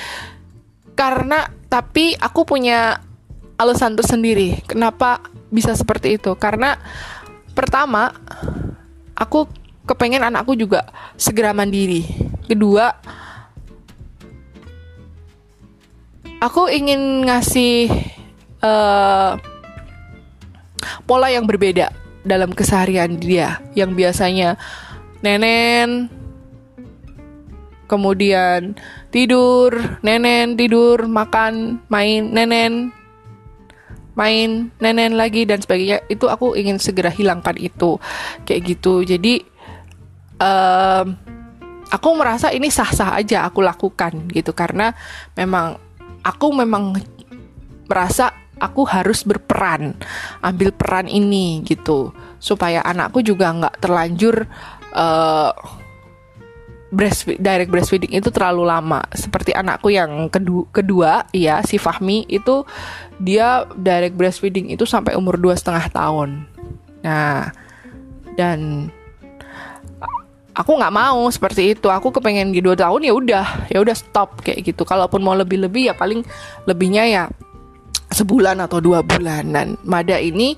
karena 0.96 1.52
tapi 1.68 2.16
aku 2.16 2.48
punya 2.48 2.96
alasan 3.60 3.92
tersendiri 3.92 4.64
kenapa 4.64 5.20
bisa 5.52 5.76
seperti 5.76 6.16
itu. 6.16 6.32
Karena 6.40 6.80
pertama, 7.52 8.08
aku 9.12 9.63
kepengen 9.84 10.24
anakku 10.24 10.56
juga 10.56 10.88
segera 11.16 11.52
mandiri. 11.52 12.04
Kedua, 12.44 12.92
aku 16.40 16.68
ingin 16.68 17.24
ngasih 17.24 17.88
uh, 18.64 19.36
pola 21.08 21.28
yang 21.32 21.48
berbeda 21.48 21.92
dalam 22.24 22.52
keseharian 22.56 23.20
dia 23.20 23.60
yang 23.76 23.92
biasanya 23.92 24.56
nenen 25.20 26.08
kemudian 27.84 28.74
tidur, 29.12 30.00
nenen, 30.00 30.56
tidur, 30.56 31.04
makan, 31.06 31.84
main, 31.92 32.32
nenen, 32.32 32.90
main, 34.18 34.72
nenen 34.80 35.14
lagi 35.14 35.44
dan 35.46 35.60
sebagainya. 35.60 36.02
Itu 36.08 36.26
aku 36.26 36.56
ingin 36.58 36.80
segera 36.80 37.12
hilangkan 37.12 37.54
itu. 37.60 38.00
Kayak 38.48 38.60
gitu. 38.74 39.04
Jadi 39.04 39.44
um, 40.38 41.06
aku 41.90 42.08
merasa 42.16 42.50
ini 42.50 42.72
sah-sah 42.72 43.18
aja 43.18 43.46
aku 43.46 43.62
lakukan 43.62 44.30
gitu 44.32 44.50
karena 44.56 44.94
memang 45.38 45.78
aku 46.24 46.46
memang 46.54 46.96
merasa 47.86 48.32
aku 48.58 48.86
harus 48.86 49.26
berperan 49.26 49.98
ambil 50.40 50.70
peran 50.72 51.10
ini 51.10 51.60
gitu 51.66 52.14
supaya 52.38 52.80
anakku 52.86 53.20
juga 53.20 53.50
nggak 53.50 53.82
terlanjur 53.82 54.46
uh, 54.94 55.52
breast 56.94 57.26
direct 57.42 57.74
breastfeeding 57.74 58.14
itu 58.14 58.30
terlalu 58.30 58.70
lama. 58.70 59.02
Seperti 59.10 59.50
anakku 59.50 59.90
yang 59.90 60.30
kedua, 60.30 60.64
kedua 60.70 61.12
ya 61.34 61.58
si 61.66 61.76
Fahmi 61.76 62.22
itu 62.30 62.62
dia 63.18 63.66
direct 63.74 64.14
breastfeeding 64.14 64.70
itu 64.70 64.86
sampai 64.86 65.18
umur 65.18 65.34
dua 65.34 65.58
setengah 65.58 65.90
tahun. 65.90 66.46
Nah, 67.02 67.50
dan 68.38 68.88
aku 70.54 70.72
nggak 70.78 70.94
mau 70.94 71.26
seperti 71.28 71.74
itu 71.74 71.90
aku 71.90 72.14
kepengen 72.14 72.54
di 72.54 72.62
dua 72.62 72.78
tahun 72.78 73.02
ya 73.02 73.12
udah 73.12 73.46
ya 73.68 73.78
udah 73.82 73.96
stop 73.98 74.40
kayak 74.46 74.62
gitu 74.62 74.86
kalaupun 74.86 75.18
mau 75.20 75.34
lebih 75.34 75.58
lebih 75.66 75.90
ya 75.90 75.94
paling 75.98 76.22
lebihnya 76.64 77.04
ya 77.10 77.24
sebulan 78.14 78.62
atau 78.62 78.78
dua 78.78 79.02
bulan 79.02 79.50
dan 79.50 79.74
Mada 79.82 80.14
ini 80.22 80.54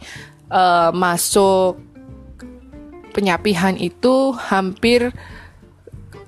uh, 0.52 0.92
masuk 0.92 1.80
penyapihan 3.16 3.72
itu 3.80 4.36
hampir 4.36 5.08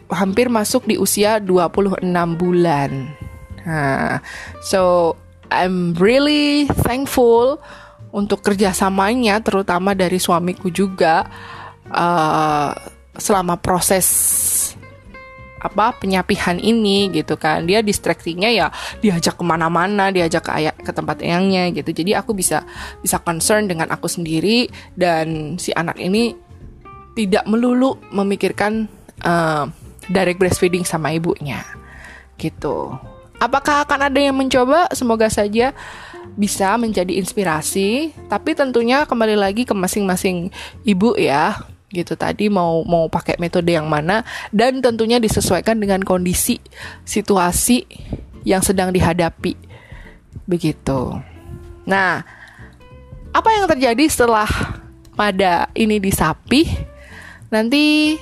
hampir 0.09 0.49
masuk 0.49 0.89
di 0.89 0.97
usia 0.97 1.37
26 1.37 2.01
bulan. 2.41 3.13
Nah, 3.69 4.25
so 4.65 5.13
I'm 5.53 5.93
really 6.01 6.65
thankful 6.85 7.61
untuk 8.09 8.41
kerjasamanya, 8.41 9.45
terutama 9.45 9.93
dari 9.93 10.17
suamiku 10.17 10.73
juga. 10.73 11.29
Uh, 11.93 12.73
selama 13.19 13.59
proses 13.59 14.07
apa 15.59 15.91
penyapihan 15.99 16.57
ini 16.57 17.11
gitu 17.11 17.35
kan. 17.35 17.67
Dia 17.67 17.83
distraksinya 17.83 18.47
ya 18.49 18.71
diajak 19.03 19.37
ke 19.37 19.45
mana-mana 19.45 20.15
diajak 20.15 20.47
ke 20.47 20.53
ayah 20.63 20.75
ke 20.75 20.91
tempat 20.95 21.21
eyangnya 21.21 21.75
gitu. 21.75 21.91
Jadi 21.91 22.15
aku 22.15 22.33
bisa 22.33 22.63
bisa 23.03 23.19
concern 23.19 23.67
dengan 23.67 23.91
aku 23.91 24.07
sendiri 24.07 24.71
dan 24.95 25.59
si 25.59 25.75
anak 25.75 25.99
ini 25.99 26.35
tidak 27.19 27.45
melulu 27.51 27.99
memikirkan 28.15 28.87
uh, 29.27 29.67
direct 30.07 30.39
breastfeeding 30.39 30.87
sama 30.87 31.11
ibunya 31.11 31.67
gitu. 32.39 32.95
Apakah 33.39 33.87
akan 33.87 34.11
ada 34.11 34.19
yang 34.19 34.35
mencoba? 34.35 34.91
Semoga 34.95 35.31
saja 35.31 35.75
bisa 36.39 36.75
menjadi 36.79 37.19
inspirasi. 37.19 38.15
Tapi 38.31 38.55
tentunya 38.55 39.03
kembali 39.07 39.35
lagi 39.35 39.67
ke 39.67 39.75
masing-masing 39.75 40.55
ibu 40.87 41.15
ya 41.19 41.59
gitu 41.89 42.21
tadi 42.21 42.53
mau 42.53 42.85
mau 42.85 43.09
pakai 43.09 43.41
metode 43.41 43.73
yang 43.73 43.89
mana 43.89 44.21
dan 44.53 44.85
tentunya 44.85 45.17
disesuaikan 45.17 45.81
dengan 45.81 46.05
kondisi 46.05 46.61
situasi 47.09 47.89
yang 48.45 48.61
sedang 48.61 48.93
dihadapi 48.93 49.57
begitu. 50.45 51.17
Nah, 51.89 52.25
apa 53.33 53.49
yang 53.57 53.69
terjadi 53.69 54.05
setelah 54.09 54.49
pada 55.17 55.73
ini 55.73 56.01
disapi? 56.01 56.69
Nanti 57.49 58.17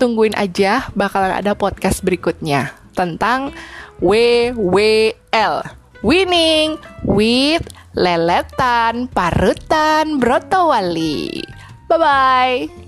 tungguin 0.00 0.32
aja 0.32 0.88
bakalan 0.96 1.36
ada 1.36 1.52
podcast 1.52 2.00
berikutnya 2.00 2.72
tentang 2.96 3.52
WWL 4.00 5.54
Winning 6.00 6.78
with 7.02 7.66
Leletan 7.98 9.10
Parutan 9.10 10.22
Brotowali. 10.22 11.42
Bye 11.88 11.98
bye. 11.98 12.87